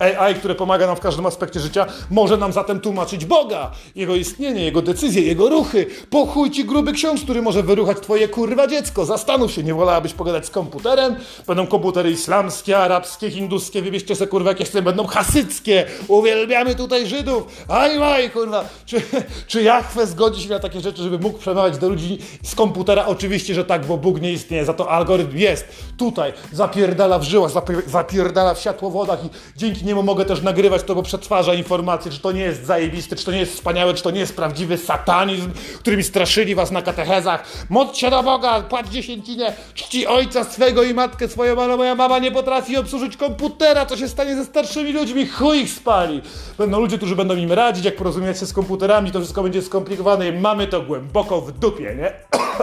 AI, 0.03 0.35
które 0.35 0.55
pomaga 0.55 0.87
nam 0.87 0.95
w 0.95 0.99
każdym 0.99 1.25
aspekcie 1.25 1.59
życia, 1.59 1.85
może 2.09 2.37
nam 2.37 2.53
zatem 2.53 2.79
tłumaczyć 2.79 3.25
Boga, 3.25 3.71
Jego 3.95 4.15
istnienie, 4.15 4.65
Jego 4.65 4.81
decyzje, 4.81 5.21
Jego 5.21 5.49
ruchy. 5.49 5.85
Po 6.09 6.25
chuj 6.25 6.51
ci 6.51 6.65
gruby 6.65 6.91
ksiądz, 6.91 7.23
który 7.23 7.41
może 7.41 7.63
wyruchać 7.63 7.97
twoje 7.99 8.27
kurwa 8.27 8.67
dziecko. 8.67 9.05
Zastanów 9.05 9.51
się, 9.51 9.63
nie 9.63 9.73
wolałabyś 9.73 10.13
pogadać 10.13 10.45
z 10.45 10.49
komputerem? 10.49 11.15
Będą 11.47 11.67
komputery 11.67 12.11
islamskie, 12.11 12.77
arabskie, 12.77 13.31
hinduskie, 13.31 13.81
wybierzcie 13.81 14.15
se 14.15 14.27
kurwa 14.27 14.49
jakieś 14.49 14.69
będą 14.71 15.07
hasyckie. 15.07 15.85
Uwielbiamy 16.07 16.75
tutaj 16.75 17.07
Żydów. 17.07 17.65
Aj, 17.67 18.03
aj, 18.03 18.29
kurwa. 18.29 18.65
Czy, 18.85 19.01
czy 19.47 19.63
Jachwę 19.63 20.07
zgodzi 20.07 20.43
się 20.43 20.49
na 20.49 20.59
takie 20.59 20.81
rzeczy, 20.81 21.03
żeby 21.03 21.19
mógł 21.19 21.37
przemawiać 21.37 21.77
do 21.77 21.89
ludzi 21.89 22.19
z 22.43 22.55
komputera? 22.55 23.05
Oczywiście, 23.05 23.53
że 23.53 23.65
tak, 23.65 23.85
bo 23.85 23.97
Bóg 23.97 24.21
nie 24.21 24.31
istnieje, 24.31 24.65
za 24.65 24.73
to 24.73 24.89
algorytm 24.89 25.37
jest. 25.37 25.65
Tutaj 25.97 26.33
zapierdala 26.51 27.19
w 27.19 27.23
żyłach, 27.23 27.51
zapierdala 27.87 28.53
w 28.53 28.59
światłowodach 28.59 29.25
i 29.25 29.29
dzięki 29.57 29.85
niemu 29.85 29.92
niemu 29.93 30.03
mogę 30.03 30.25
też 30.25 30.41
nagrywać 30.41 30.83
to, 30.83 30.95
bo 30.95 31.03
przetwarza 31.03 31.53
informacje, 31.53 32.11
czy 32.11 32.19
to 32.19 32.31
nie 32.31 32.41
jest 32.41 32.65
zajebiste, 32.65 33.15
czy 33.15 33.25
to 33.25 33.31
nie 33.31 33.39
jest 33.39 33.53
wspaniałe, 33.53 33.93
czy 33.93 34.03
to 34.03 34.11
nie 34.11 34.19
jest 34.19 34.35
prawdziwy 34.35 34.77
satanizm, 34.77 35.51
którymi 35.79 36.03
straszyli 36.03 36.55
was 36.55 36.71
na 36.71 36.81
katechezach. 36.81 37.43
Módl 37.69 37.93
się 37.93 38.09
do 38.09 38.23
Boga, 38.23 38.61
płać 38.61 38.87
dziesięcinę, 38.87 39.53
czci 39.73 40.07
ojca 40.07 40.43
swego 40.43 40.83
i 40.83 40.93
matkę 40.93 41.27
swoją, 41.27 41.61
ale 41.61 41.77
moja 41.77 41.95
mama 41.95 42.19
nie 42.19 42.31
potrafi 42.31 42.77
obsłużyć 42.77 43.17
komputera, 43.17 43.85
co 43.85 43.97
się 43.97 44.07
stanie 44.07 44.35
ze 44.35 44.45
starszymi 44.45 44.91
ludźmi, 44.91 45.27
chuj 45.27 45.59
ich 45.59 45.69
spali. 45.69 46.21
Będą 46.57 46.79
ludzie, 46.79 46.97
którzy 46.97 47.15
będą 47.15 47.35
im 47.35 47.51
radzić, 47.51 47.85
jak 47.85 47.95
porozumieć 47.95 48.39
się 48.39 48.45
z 48.45 48.53
komputerami, 48.53 49.11
to 49.11 49.19
wszystko 49.19 49.43
będzie 49.43 49.61
skomplikowane 49.61 50.29
i 50.29 50.31
mamy 50.31 50.67
to 50.67 50.81
głęboko 50.81 51.41
w 51.41 51.51
dupie, 51.51 51.95
nie? 51.95 52.13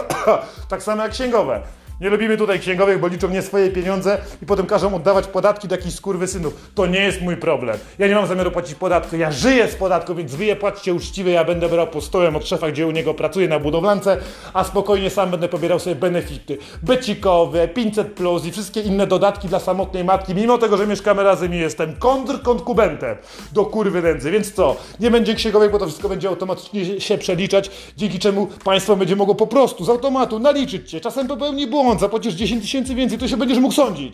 tak 0.69 0.83
samo 0.83 1.03
jak 1.03 1.11
księgowe. 1.11 1.61
Nie 2.01 2.09
lubimy 2.09 2.37
tutaj 2.37 2.59
księgowych, 2.59 2.99
bo 2.99 3.07
liczą 3.07 3.29
nie 3.29 3.41
swoje 3.41 3.69
pieniądze 3.69 4.17
i 4.41 4.45
potem 4.45 4.65
każą 4.65 4.95
oddawać 4.95 5.27
podatki 5.27 5.67
do 5.67 5.75
jakichś 5.75 5.95
skurwysynów. 5.95 6.71
To 6.75 6.85
nie 6.85 6.99
jest 6.99 7.21
mój 7.21 7.37
problem. 7.37 7.77
Ja 7.99 8.07
nie 8.07 8.15
mam 8.15 8.27
zamiaru 8.27 8.51
płacić 8.51 8.75
podatku. 8.75 9.15
Ja 9.15 9.31
żyję 9.31 9.67
z 9.67 9.75
podatku, 9.75 10.15
więc 10.15 10.35
wy 10.35 10.45
je 10.45 10.55
płaćcie 10.55 10.93
uczciwie. 10.93 11.31
Ja 11.31 11.45
będę 11.45 11.69
brał 11.69 11.87
po 11.87 12.01
stołem 12.01 12.35
od 12.35 12.47
szefa, 12.47 12.71
gdzie 12.71 12.87
u 12.87 12.91
niego 12.91 13.13
pracuję 13.13 13.47
na 13.47 13.59
budowlance, 13.59 14.17
a 14.53 14.63
spokojnie 14.63 15.09
sam 15.09 15.31
będę 15.31 15.47
pobierał 15.47 15.79
sobie 15.79 15.95
benefity. 15.95 16.57
Becikowe, 16.83 17.67
500 17.67 18.13
plus 18.13 18.45
i 18.45 18.51
wszystkie 18.51 18.81
inne 18.81 19.07
dodatki 19.07 19.47
dla 19.47 19.59
samotnej 19.59 20.03
matki, 20.03 20.35
mimo 20.35 20.57
tego, 20.57 20.77
że 20.77 20.87
mieszkamy 20.87 21.23
razem 21.23 21.53
i 21.53 21.57
jestem 21.57 21.95
kontr-kontkubentem 21.95 23.15
do 23.51 23.65
kurwy 23.65 24.01
nędzy. 24.01 24.31
Więc 24.31 24.53
co? 24.53 24.75
Nie 24.99 25.11
będzie 25.11 25.35
księgowych, 25.35 25.71
bo 25.71 25.79
to 25.79 25.85
wszystko 25.85 26.09
będzie 26.09 26.29
automatycznie 26.29 27.01
się 27.01 27.17
przeliczać, 27.17 27.71
dzięki 27.97 28.19
czemu 28.19 28.47
państwo 28.63 28.95
będzie 28.95 29.15
mogło 29.15 29.35
po 29.35 29.47
prostu 29.47 29.85
z 29.85 29.89
automatu 29.89 30.39
naliczyć 30.39 30.91
cię. 30.91 31.01
Czasem 31.01 31.27
popełni 31.27 31.67
błąd 31.67 31.90
błąd, 31.91 32.01
zapłacisz 32.01 32.33
10 32.33 32.61
tysięcy 32.61 32.95
więcej, 32.95 33.17
to 33.17 33.27
się 33.27 33.37
będziesz 33.37 33.57
mógł 33.57 33.73
sądzić. 33.73 34.13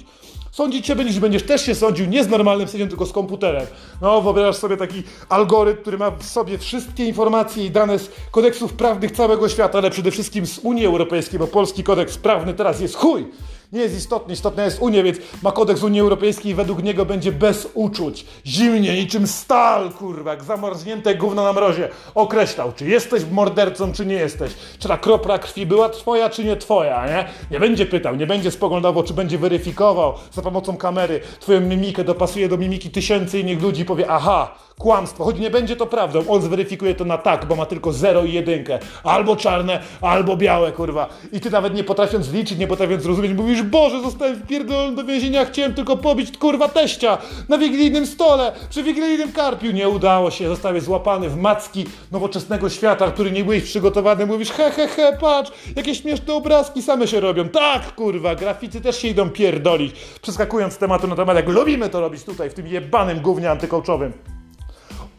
Sądzić 0.51 0.87
się 0.87 0.95
będziesz, 0.95 1.19
będziesz 1.19 1.43
też 1.43 1.65
się 1.65 1.75
sądził 1.75 2.05
nie 2.05 2.23
z 2.23 2.27
normalnym 2.27 2.67
sędzią, 2.67 2.87
tylko 2.87 3.05
z 3.05 3.11
komputerem. 3.11 3.67
No, 4.01 4.21
wyobrażasz 4.21 4.55
sobie 4.55 4.77
taki 4.77 5.03
algorytm, 5.29 5.81
który 5.81 5.97
ma 5.97 6.11
w 6.11 6.23
sobie 6.23 6.57
wszystkie 6.57 7.05
informacje 7.05 7.65
i 7.65 7.71
dane 7.71 7.99
z 7.99 8.11
kodeksów 8.31 8.73
prawnych 8.73 9.11
całego 9.11 9.49
świata, 9.49 9.77
ale 9.77 9.89
przede 9.89 10.11
wszystkim 10.11 10.45
z 10.45 10.59
Unii 10.59 10.85
Europejskiej, 10.85 11.39
bo 11.39 11.47
polski 11.47 11.83
kodeks 11.83 12.17
prawny 12.17 12.53
teraz 12.53 12.81
jest 12.81 12.95
chuj 12.95 13.25
nie 13.71 13.81
jest 13.81 13.97
istotny, 13.97 14.33
istotna 14.33 14.65
jest 14.65 14.81
Unia, 14.81 15.03
więc 15.03 15.17
ma 15.43 15.51
kodeks 15.51 15.83
Unii 15.83 16.01
Europejskiej 16.01 16.51
i 16.51 16.55
według 16.55 16.83
niego 16.83 17.05
będzie 17.05 17.31
bez 17.31 17.67
uczuć, 17.73 18.25
zimnie, 18.45 18.95
niczym 18.95 19.27
stal, 19.27 19.91
kurwa, 19.91 20.31
jak 20.31 20.43
zamarznięte 20.43 21.15
gówno 21.15 21.43
na 21.43 21.53
mrozie, 21.53 21.89
określał, 22.15 22.71
czy 22.75 22.85
jesteś 22.85 23.23
mordercą, 23.31 23.93
czy 23.93 24.05
nie 24.05 24.15
jesteś, 24.15 24.51
czy 24.79 24.87
ta 24.87 24.97
kropla 24.97 25.39
krwi 25.39 25.65
była 25.65 25.89
twoja, 25.89 26.29
czy 26.29 26.43
nie 26.43 26.55
twoja, 26.55 27.07
nie? 27.07 27.27
Nie 27.51 27.59
będzie 27.59 27.85
pytał, 27.85 28.15
nie 28.15 28.27
będzie 28.27 28.51
spoglądał, 28.51 29.03
czy 29.03 29.13
będzie 29.13 29.37
weryfikował 29.37 30.13
za 30.33 30.41
pomocą 30.41 30.77
kamery 30.77 31.19
twoją 31.39 31.61
mimikę, 31.61 32.03
dopasuje 32.03 32.49
do 32.49 32.57
mimiki 32.57 32.89
tysięcy 32.89 33.39
innych 33.39 33.61
ludzi 33.61 33.81
i 33.81 33.85
powie, 33.85 34.05
aha, 34.09 34.55
kłamstwo, 34.77 35.23
choć 35.23 35.39
nie 35.39 35.49
będzie 35.49 35.75
to 35.75 35.85
prawdą, 35.85 36.27
on 36.27 36.41
zweryfikuje 36.41 36.95
to 36.95 37.05
na 37.05 37.17
tak, 37.17 37.45
bo 37.45 37.55
ma 37.55 37.65
tylko 37.65 37.93
0 37.93 38.23
i 38.23 38.33
jedynkę, 38.33 38.79
albo 39.03 39.35
czarne, 39.35 39.83
albo 40.01 40.37
białe, 40.37 40.71
kurwa. 40.71 41.09
I 41.31 41.39
ty 41.39 41.49
nawet 41.49 41.73
nie 41.73 41.83
potrafiąc 41.83 42.31
liczyć, 42.31 42.59
nie 42.59 42.67
potrafiąc 42.67 43.03
zrozumieć, 43.03 43.33
mówisz, 43.33 43.56
Boże, 43.63 44.01
zostałem 44.01 44.35
wpierdolony 44.35 44.95
do 44.95 45.03
więzienia, 45.03 45.45
chciałem 45.45 45.73
tylko 45.73 45.97
pobić, 45.97 46.37
kurwa, 46.37 46.67
teścia 46.67 47.17
na 47.49 47.57
wigilijnym 47.57 48.05
stole, 48.05 48.51
przy 48.69 48.83
wigilijnym 48.83 49.31
karpiu. 49.31 49.71
Nie 49.71 49.89
udało 49.89 50.31
się, 50.31 50.47
zostałeś 50.47 50.83
złapany 50.83 51.29
w 51.29 51.37
macki 51.37 51.85
nowoczesnego 52.11 52.69
świata, 52.69 53.11
który 53.11 53.31
nie 53.31 53.43
byłeś 53.43 53.63
przygotowany. 53.63 54.25
Mówisz, 54.25 54.51
he, 54.51 54.71
he, 54.71 54.87
he, 54.87 55.17
patrz, 55.21 55.51
jakie 55.75 55.95
śmieszne 55.95 56.33
obrazki 56.33 56.81
same 56.81 57.07
się 57.07 57.19
robią. 57.19 57.49
Tak, 57.49 57.95
kurwa, 57.95 58.35
graficy 58.35 58.81
też 58.81 59.01
się 59.01 59.07
idą 59.07 59.29
pierdolić, 59.29 59.95
przeskakując 60.21 60.73
z 60.73 60.77
tematu 60.77 61.07
na 61.07 61.15
temat, 61.15 61.35
jak 61.35 61.49
lubimy 61.49 61.89
to 61.89 62.01
robić 62.01 62.23
tutaj, 62.23 62.49
w 62.49 62.53
tym 62.53 62.67
jebanym 62.67 63.19
gównie 63.19 63.51
antykołczowym 63.51 64.36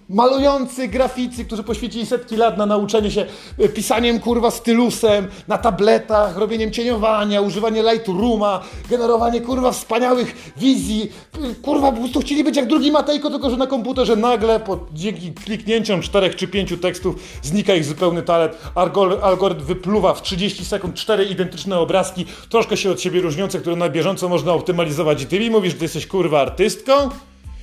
malujący 0.08 0.88
graficy, 0.88 1.44
którzy 1.44 1.62
poświęcili 1.62 2.06
setki 2.06 2.36
lat 2.36 2.58
na 2.58 2.66
nauczenie 2.66 3.10
się 3.10 3.26
e, 3.58 3.68
pisaniem 3.68 4.20
kurwa 4.20 4.50
stylusem, 4.50 5.28
na 5.48 5.58
tabletach, 5.58 6.36
robieniem 6.36 6.70
cieniowania, 6.70 7.40
używanie 7.40 7.82
Lightrooma, 7.82 8.60
generowanie 8.90 9.40
kurwa 9.40 9.72
wspaniałych 9.72 10.52
wizji. 10.56 11.12
Kurwa, 11.62 11.92
po 11.92 11.98
prostu 11.98 12.20
chcieli 12.20 12.44
być 12.44 12.56
jak 12.56 12.66
drugi 12.66 12.92
Matejko, 12.92 13.30
tylko 13.30 13.50
że 13.50 13.56
na 13.56 13.66
komputerze 13.66 14.16
nagle 14.16 14.60
po, 14.60 14.78
dzięki 14.92 15.32
kliknięciom 15.32 16.02
czterech 16.02 16.36
czy 16.36 16.48
pięciu 16.48 16.76
tekstów 16.76 17.14
znika 17.42 17.74
ich 17.74 17.84
zupełny 17.84 18.22
talent. 18.22 18.52
Algorytm 19.22 19.64
wypluwa 19.64 20.14
w 20.14 20.22
30 20.22 20.64
sekund 20.64 20.94
cztery 20.94 21.24
identyczne 21.24 21.78
obrazki, 21.78 22.26
troszkę 22.48 22.76
się 22.76 22.90
od 22.90 23.00
siebie 23.00 23.20
różniące, 23.20 23.60
które 23.60 23.76
na 23.76 23.88
bieżąco 23.88 24.28
można 24.28 24.52
optymalizować. 24.52 25.22
I 25.22 25.26
ty 25.26 25.40
mi 25.40 25.50
mówisz, 25.50 25.72
że 25.72 25.78
ty 25.78 25.84
jesteś 25.84 26.06
kurwa 26.06 26.40
artystką? 26.40 27.10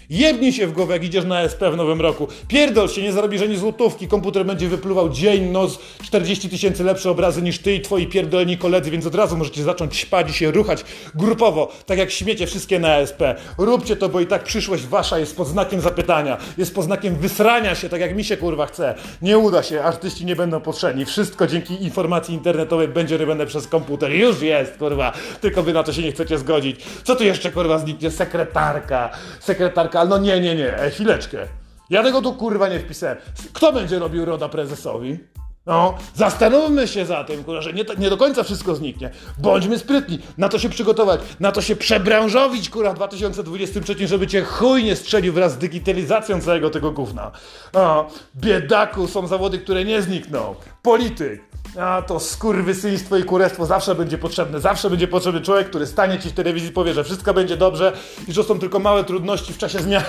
Jebnij 0.09 0.53
się 0.53 0.67
w 0.67 0.71
głowę, 0.71 0.93
jak 0.93 1.03
idziesz 1.03 1.25
na 1.25 1.41
SP 1.51 1.61
w 1.71 1.77
nowym 1.77 2.01
roku. 2.01 2.27
Pierdol 2.47 2.89
się, 2.89 3.01
nie 3.01 3.13
zarobisz 3.13 3.41
ani 3.41 3.57
złotówki. 3.57 4.07
Komputer 4.07 4.45
będzie 4.45 4.67
wypluwał 4.67 5.09
dzień, 5.09 5.51
noc, 5.51 5.79
40 6.03 6.49
tysięcy 6.49 6.83
lepsze 6.83 7.11
obrazy 7.11 7.41
niż 7.41 7.59
ty 7.59 7.75
i 7.75 7.81
twoi 7.81 8.07
pierdoleni 8.07 8.57
koledzy, 8.57 8.91
więc 8.91 9.05
od 9.05 9.15
razu 9.15 9.37
możecie 9.37 9.63
zacząć 9.63 9.95
śpać 9.95 10.29
i 10.29 10.33
się 10.33 10.51
ruchać 10.51 10.85
grupowo, 11.15 11.71
tak 11.85 11.97
jak 11.97 12.11
śmiecie 12.11 12.47
wszystkie 12.47 12.79
na 12.79 12.97
SP. 13.09 13.21
Róbcie 13.57 13.95
to, 13.95 14.09
bo 14.09 14.19
i 14.19 14.27
tak 14.27 14.43
przyszłość 14.43 14.83
wasza 14.83 15.19
jest 15.19 15.37
pod 15.37 15.47
znakiem 15.47 15.81
zapytania. 15.81 16.37
Jest 16.57 16.75
pod 16.75 16.85
znakiem 16.85 17.15
wysrania 17.15 17.75
się, 17.75 17.89
tak 17.89 18.01
jak 18.01 18.15
mi 18.15 18.23
się 18.23 18.37
kurwa 18.37 18.65
chce. 18.65 18.95
Nie 19.21 19.37
uda 19.37 19.63
się, 19.63 19.83
artyści 19.83 20.25
nie 20.25 20.35
będą 20.35 20.61
potrzebni. 20.61 21.05
Wszystko 21.05 21.47
dzięki 21.47 21.83
informacji 21.83 22.33
internetowej 22.33 22.87
będzie 22.87 23.17
robione 23.17 23.45
przez 23.45 23.67
komputer. 23.67 24.11
Już 24.11 24.41
jest, 24.41 24.77
kurwa. 24.77 25.13
Tylko 25.41 25.63
wy 25.63 25.73
na 25.73 25.83
to 25.83 25.93
się 25.93 26.01
nie 26.01 26.11
chcecie 26.11 26.37
zgodzić. 26.37 26.79
Co 27.03 27.15
tu 27.15 27.23
jeszcze, 27.23 27.51
kurwa, 27.51 27.77
zniknie? 27.79 28.11
Sekretarka. 28.11 29.09
Sekretarka 29.39 29.94
no 30.03 30.17
nie, 30.17 30.39
nie, 30.39 30.55
nie, 30.55 30.77
e, 30.77 30.89
chwileczkę. 30.89 31.47
Ja 31.89 32.03
tego 32.03 32.21
tu 32.21 32.33
kurwa 32.33 32.67
nie 32.67 32.79
wpisałem. 32.79 33.17
Kto 33.53 33.73
będzie 33.73 33.99
robił 33.99 34.25
roda 34.25 34.49
prezesowi? 34.49 35.19
No, 35.65 35.97
zastanówmy 36.15 36.87
się 36.87 37.05
za 37.05 37.23
tym, 37.23 37.43
kurwa, 37.43 37.61
że 37.61 37.73
nie, 37.73 37.85
nie, 37.97 38.09
do 38.09 38.17
końca 38.17 38.43
wszystko 38.43 38.75
zniknie. 38.75 39.11
Bądźmy 39.37 39.79
sprytni, 39.79 40.19
na 40.37 40.49
to 40.49 40.59
się 40.59 40.69
przygotować, 40.69 41.21
na 41.39 41.51
to 41.51 41.61
się 41.61 41.75
przebranżowić, 41.75 42.69
kurwa, 42.69 42.91
w 42.91 42.95
2023, 42.95 44.07
żeby 44.07 44.27
cię 44.27 44.43
chuj 44.43 44.83
nie 44.83 44.95
strzelił 44.95 45.33
wraz 45.33 45.53
z 45.53 45.57
digitalizacją 45.57 46.41
całego 46.41 46.69
tego 46.69 46.91
gówna. 46.91 47.31
No, 47.73 48.07
biedaku, 48.35 49.07
są 49.07 49.27
zawody, 49.27 49.59
które 49.59 49.85
nie 49.85 50.01
znikną. 50.01 50.55
Polityk, 50.81 51.41
a 51.79 52.01
to 52.01 52.19
skurwysyństwo 52.19 53.17
i 53.17 53.23
kurestwo 53.23 53.65
zawsze 53.65 53.95
będzie 53.95 54.17
potrzebne. 54.17 54.59
Zawsze 54.59 54.89
będzie 54.89 55.07
potrzebny 55.07 55.41
człowiek, 55.41 55.69
który 55.69 55.87
stanie 55.87 56.19
ci 56.19 56.29
w 56.29 56.33
telewizji 56.33 56.69
i 56.69 56.71
powie, 56.71 56.93
że 56.93 57.03
wszystko 57.03 57.33
będzie 57.33 57.57
dobrze 57.57 57.93
i 58.27 58.33
że 58.33 58.43
są 58.43 58.59
tylko 58.59 58.79
małe 58.79 59.03
trudności 59.03 59.53
w 59.53 59.57
czasie 59.57 59.79
zmian. 59.79 60.03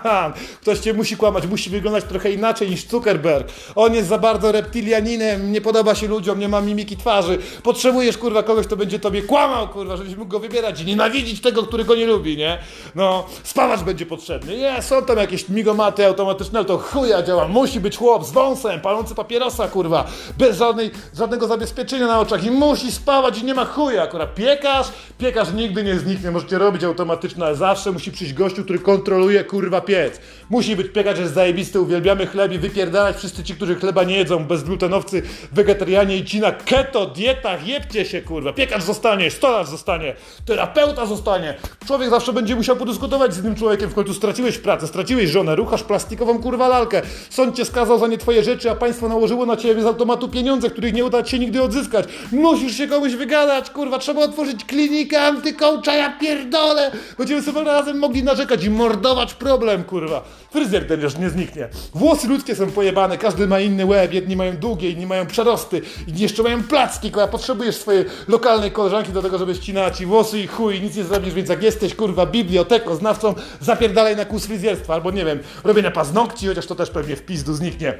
Ktoś 0.62 0.78
cię 0.78 0.94
musi 0.94 1.16
kłamać, 1.16 1.46
musi 1.46 1.70
wyglądać 1.70 2.04
trochę 2.04 2.30
inaczej 2.30 2.70
niż 2.70 2.88
Zuckerberg. 2.88 3.48
On 3.74 3.94
jest 3.94 4.08
za 4.08 4.18
bardzo 4.18 4.52
reptilianinem, 4.52 5.52
nie 5.52 5.60
podoba 5.60 5.94
się 5.94 6.08
ludziom, 6.08 6.38
nie 6.38 6.48
ma 6.48 6.60
mimiki 6.60 6.96
twarzy. 6.96 7.38
Potrzebujesz, 7.62 8.18
kurwa, 8.18 8.42
kogoś, 8.42 8.66
kto 8.66 8.76
będzie 8.76 8.98
tobie 8.98 9.22
kłamał, 9.22 9.68
kurwa, 9.68 9.96
żebyś 9.96 10.16
mógł 10.16 10.30
go 10.30 10.40
wybierać 10.40 10.80
i 10.80 10.84
nienawidzić 10.84 11.40
tego, 11.40 11.62
który 11.62 11.84
go 11.84 11.94
nie 11.94 12.06
lubi, 12.06 12.36
nie? 12.36 12.58
No, 12.94 13.26
spawacz 13.42 13.80
będzie 13.80 14.06
potrzebny. 14.06 14.56
Nie, 14.56 14.82
są 14.82 15.02
tam 15.02 15.18
jakieś 15.18 15.48
migomaty 15.48 16.06
automatyczne, 16.06 16.64
to 16.64 16.78
chuja 16.78 17.22
działa. 17.22 17.48
Musi 17.48 17.80
być 17.80 17.96
chłop 17.96 18.24
z 18.24 18.30
wąsem, 18.30 18.80
palący 18.80 19.14
papierosa, 19.14 19.68
kurwa, 19.68 20.04
bez 20.38 20.58
żadnej 20.58 20.83
żadnego 21.14 21.46
zabezpieczenia 21.46 22.06
na 22.06 22.20
oczach 22.20 22.44
i 22.44 22.50
musi 22.50 22.92
spawać 22.92 23.38
i 23.38 23.44
nie 23.44 23.54
ma 23.54 23.64
chuja. 23.64 24.02
Akurat 24.02 24.34
piekarz, 24.34 24.86
piekarz 25.18 25.52
nigdy 25.52 25.84
nie 25.84 25.98
zniknie, 25.98 26.30
możecie 26.30 26.58
robić 26.58 26.84
automatyczne, 26.84 27.46
ale 27.46 27.56
zawsze 27.56 27.92
musi 27.92 28.12
przyjść 28.12 28.34
gościu, 28.34 28.64
który 28.64 28.78
kontroluje 28.78 29.44
kurwa 29.44 29.80
piec. 29.80 30.20
Musi 30.50 30.76
być 30.76 30.92
piekarz, 30.92 31.18
jest 31.18 31.34
zajebisty, 31.34 31.80
uwielbiamy 31.80 32.26
chleb 32.26 32.52
i 32.52 32.58
wypierdalać 32.58 33.16
wszyscy 33.16 33.44
ci, 33.44 33.54
którzy 33.54 33.74
chleba 33.74 34.04
nie 34.04 34.16
jedzą, 34.16 34.44
bezglutenowcy, 34.44 35.22
wegetarianie 35.52 36.16
i 36.16 36.24
ci 36.24 36.40
na 36.40 36.52
keto, 36.52 37.06
dietach, 37.06 37.66
jebcie 37.66 38.04
się 38.04 38.22
kurwa. 38.22 38.52
Piekarz 38.52 38.82
zostanie, 38.82 39.30
stolarz 39.30 39.68
zostanie, 39.68 40.14
terapeuta 40.46 41.06
zostanie. 41.06 41.54
Człowiek 41.86 42.10
zawsze 42.10 42.32
będzie 42.32 42.56
musiał 42.56 42.76
podyskutować 42.76 43.34
z 43.34 43.38
innym 43.38 43.54
człowiekiem, 43.54 43.90
w 43.90 43.94
końcu 43.94 44.14
straciłeś 44.14 44.58
pracę, 44.58 44.86
straciłeś 44.86 45.30
żonę, 45.30 45.56
ruchasz 45.56 45.82
plastikową 45.82 46.42
kurwa 46.42 46.68
lalkę, 46.68 47.02
sąd 47.30 47.56
cię 47.56 47.64
skazał 47.64 47.98
za 47.98 48.06
nie 48.06 48.18
twoje 48.18 48.44
rzeczy, 48.44 48.70
a 48.70 48.74
państwo 48.74 49.08
nałożyło 49.08 49.46
na 49.46 49.56
ciebie 49.56 49.82
z 49.82 49.86
automatu 49.86 50.28
pieniądze, 50.28 50.70
których 50.74 50.94
nie 50.94 51.04
uda 51.04 51.22
ci 51.22 51.30
się 51.30 51.38
nigdy 51.38 51.62
odzyskać. 51.62 52.04
Musisz 52.32 52.76
się 52.76 52.88
komuś 52.88 53.12
wygadać, 53.12 53.70
kurwa, 53.70 53.98
trzeba 53.98 54.20
otworzyć 54.20 54.64
klinikę 54.64 55.20
antykołcza, 55.20 55.94
ja 55.94 56.18
pierdolę! 56.18 56.90
Będziemy 57.18 57.42
sobie 57.42 57.64
razem 57.64 57.98
mogli 57.98 58.22
narzekać 58.22 58.64
i 58.64 58.70
mordować 58.70 59.34
problem, 59.34 59.84
kurwa. 59.84 60.24
Fryzjer 60.50 60.86
ten 60.86 61.00
już 61.00 61.18
nie 61.18 61.30
zniknie. 61.30 61.68
Włosy 61.94 62.28
ludzkie 62.28 62.56
są 62.56 62.70
pojebane, 62.70 63.18
każdy 63.18 63.46
ma 63.46 63.60
inny 63.60 63.86
łeb, 63.86 64.12
jedni 64.12 64.36
mają 64.36 64.56
długie, 64.56 64.90
inni 64.90 65.06
mają 65.06 65.26
przerosty, 65.26 65.82
inni 66.08 66.20
jeszcze 66.20 66.42
mają 66.42 66.62
placki, 66.62 67.10
kurwa, 67.10 67.28
potrzebujesz 67.28 67.76
swojej 67.76 68.04
lokalnej 68.28 68.70
koleżanki 68.70 69.12
do 69.12 69.22
tego, 69.22 69.38
żeby 69.38 69.54
ścinała 69.54 69.90
ci 69.90 70.06
włosy 70.06 70.38
i 70.40 70.46
chuj, 70.46 70.80
nic 70.80 70.96
nie 70.96 71.04
zrobisz, 71.04 71.34
więc 71.34 71.48
jak 71.48 71.62
jesteś, 71.62 71.94
kurwa, 71.94 72.26
biblioteko, 72.26 72.96
znawcą, 72.96 73.34
zapierdalaj 73.60 74.16
na 74.16 74.24
kurs 74.24 74.46
fryzjerstwa, 74.46 74.94
albo 74.94 75.10
nie 75.10 75.24
wiem, 75.24 75.38
robienia 75.64 75.90
paznokci, 75.90 76.46
chociaż 76.46 76.66
to 76.66 76.74
też 76.74 76.90
pewnie 76.90 77.16
w 77.16 77.22
pizdu 77.22 77.54
zniknie. 77.54 77.98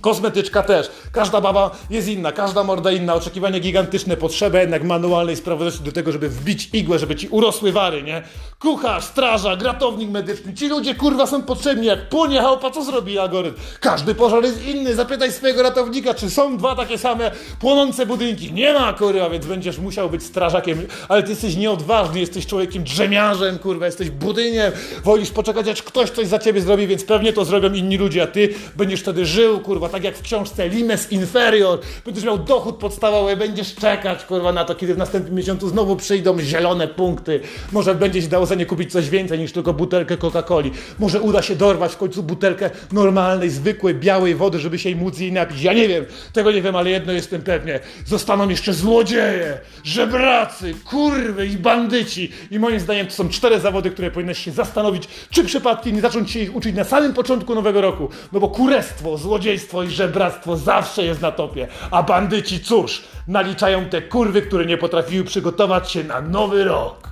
Kosmetyczka 0.00 0.62
też. 0.62 0.90
Każda 1.12 1.40
baba 1.40 1.70
jest 1.90 2.08
inna, 2.08 2.32
każda 2.32 2.64
morda 2.64 2.92
inna. 2.92 3.14
Oczekiwania 3.14 3.60
gigantyczne, 3.60 4.16
potrzeba 4.16 4.60
jednak 4.60 4.84
manualnej 4.84 5.36
sprawności 5.36 5.84
do 5.84 5.92
tego, 5.92 6.12
żeby 6.12 6.28
wbić 6.28 6.68
igłę, 6.72 6.98
żeby 6.98 7.16
ci 7.16 7.28
urosły 7.28 7.72
wary, 7.72 8.02
nie? 8.02 8.22
Kucharz, 8.58 9.04
strażak, 9.04 9.58
gratownik 9.58 10.10
medyczny. 10.10 10.54
Ci 10.54 10.68
ludzie 10.68 10.94
kurwa 10.94 11.26
są 11.26 11.42
potrzebni. 11.42 11.86
Jak 11.86 12.08
płonie 12.08 12.40
chałupa, 12.40 12.70
co 12.70 12.84
zrobi 12.84 13.18
algorytm? 13.18 13.56
Każdy 13.80 14.14
pożar 14.14 14.42
jest 14.42 14.66
inny. 14.66 14.94
Zapytaj 14.94 15.32
swojego 15.32 15.62
ratownika, 15.62 16.14
czy 16.14 16.30
są 16.30 16.56
dwa 16.56 16.74
takie 16.76 16.98
same 16.98 17.30
płonące 17.60 18.06
budynki. 18.06 18.52
Nie 18.52 18.72
ma 18.72 18.92
kurwa, 18.92 19.30
więc 19.30 19.46
będziesz 19.46 19.78
musiał 19.78 20.10
być 20.10 20.22
strażakiem. 20.22 20.86
Ale 21.08 21.22
ty 21.22 21.30
jesteś 21.30 21.56
nieodważny, 21.56 22.20
jesteś 22.20 22.46
człowiekiem 22.46 22.84
drzemiarzem, 22.84 23.58
kurwa, 23.58 23.86
jesteś 23.86 24.10
budyniem. 24.10 24.72
Wolisz 25.04 25.30
poczekać, 25.30 25.68
aż 25.68 25.82
ktoś 25.82 26.10
coś 26.10 26.26
za 26.26 26.38
ciebie 26.38 26.60
zrobi, 26.60 26.86
więc 26.86 27.04
pewnie 27.04 27.32
to 27.32 27.44
zrobią 27.44 27.72
inni 27.72 27.96
ludzie, 27.96 28.22
a 28.22 28.26
ty 28.26 28.54
będziesz 28.76 29.00
wtedy 29.00 29.26
żył, 29.26 29.60
kurwa, 29.60 29.75
tak 29.88 30.04
jak 30.04 30.16
w 30.16 30.22
książce 30.22 30.68
Limes 30.68 31.12
Inferior. 31.12 31.78
Będziesz 32.04 32.24
miał 32.24 32.38
dochód 32.38 32.76
podstawowy, 32.76 33.36
będziesz 33.36 33.74
czekać, 33.74 34.24
kurwa, 34.24 34.52
na 34.52 34.64
to, 34.64 34.74
kiedy 34.74 34.94
w 34.94 34.98
następnym 34.98 35.34
miesiącu 35.34 35.68
znowu 35.68 35.96
przyjdą 35.96 36.40
zielone 36.40 36.88
punkty. 36.88 37.40
Może 37.72 37.94
będzie 37.94 38.22
się 38.22 38.28
dało 38.28 38.46
za 38.46 38.54
nie 38.54 38.66
kupić 38.66 38.92
coś 38.92 39.10
więcej 39.10 39.38
niż 39.38 39.52
tylko 39.52 39.72
butelkę 39.72 40.16
Coca-Coli. 40.16 40.70
Może 40.98 41.20
uda 41.20 41.42
się 41.42 41.56
dorwać 41.56 41.92
w 41.92 41.96
końcu 41.96 42.22
butelkę 42.22 42.70
normalnej, 42.92 43.50
zwykłej, 43.50 43.94
białej 43.94 44.34
wody, 44.34 44.58
żeby 44.58 44.78
się 44.78 44.96
móc 44.96 45.18
jej 45.18 45.32
napić. 45.32 45.62
Ja 45.62 45.72
nie 45.72 45.88
wiem, 45.88 46.04
tego 46.32 46.52
nie 46.52 46.62
wiem, 46.62 46.76
ale 46.76 46.90
jedno 46.90 47.12
jestem 47.12 47.42
pewnie. 47.42 47.80
Zostaną 48.06 48.48
jeszcze 48.48 48.74
złodzieje, 48.74 49.58
żebracy, 49.84 50.74
kurwy 50.84 51.46
i 51.46 51.56
bandyci. 51.56 52.32
I 52.50 52.58
moim 52.58 52.80
zdaniem 52.80 53.06
to 53.06 53.12
są 53.12 53.28
cztery 53.28 53.60
zawody, 53.60 53.90
które 53.90 54.10
powinieneś 54.10 54.38
się 54.38 54.50
zastanowić, 54.50 55.08
czy 55.30 55.44
przypadkiem 55.44 55.94
nie 55.94 56.00
zacząć 56.00 56.30
się 56.30 56.40
ich 56.40 56.56
uczyć 56.56 56.76
na 56.76 56.84
samym 56.84 57.14
początku 57.14 57.54
nowego 57.54 57.80
roku. 57.80 58.08
No 58.32 58.40
bo 58.40 58.48
kurestwo, 58.48 59.18
złodziejstwo 59.66 59.82
i 59.82 59.90
żebractwo 59.90 60.56
zawsze 60.56 61.04
jest 61.04 61.20
na 61.20 61.32
topie. 61.32 61.68
A 61.90 62.02
bandyci, 62.02 62.60
cóż, 62.60 63.04
naliczają 63.28 63.84
te 63.88 64.02
kurwy, 64.02 64.42
które 64.42 64.66
nie 64.66 64.78
potrafiły 64.78 65.24
przygotować 65.24 65.90
się 65.90 66.04
na 66.04 66.20
nowy 66.20 66.64
rok. 66.64 67.08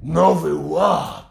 Nowy 0.00 0.54
ład. 0.54 1.21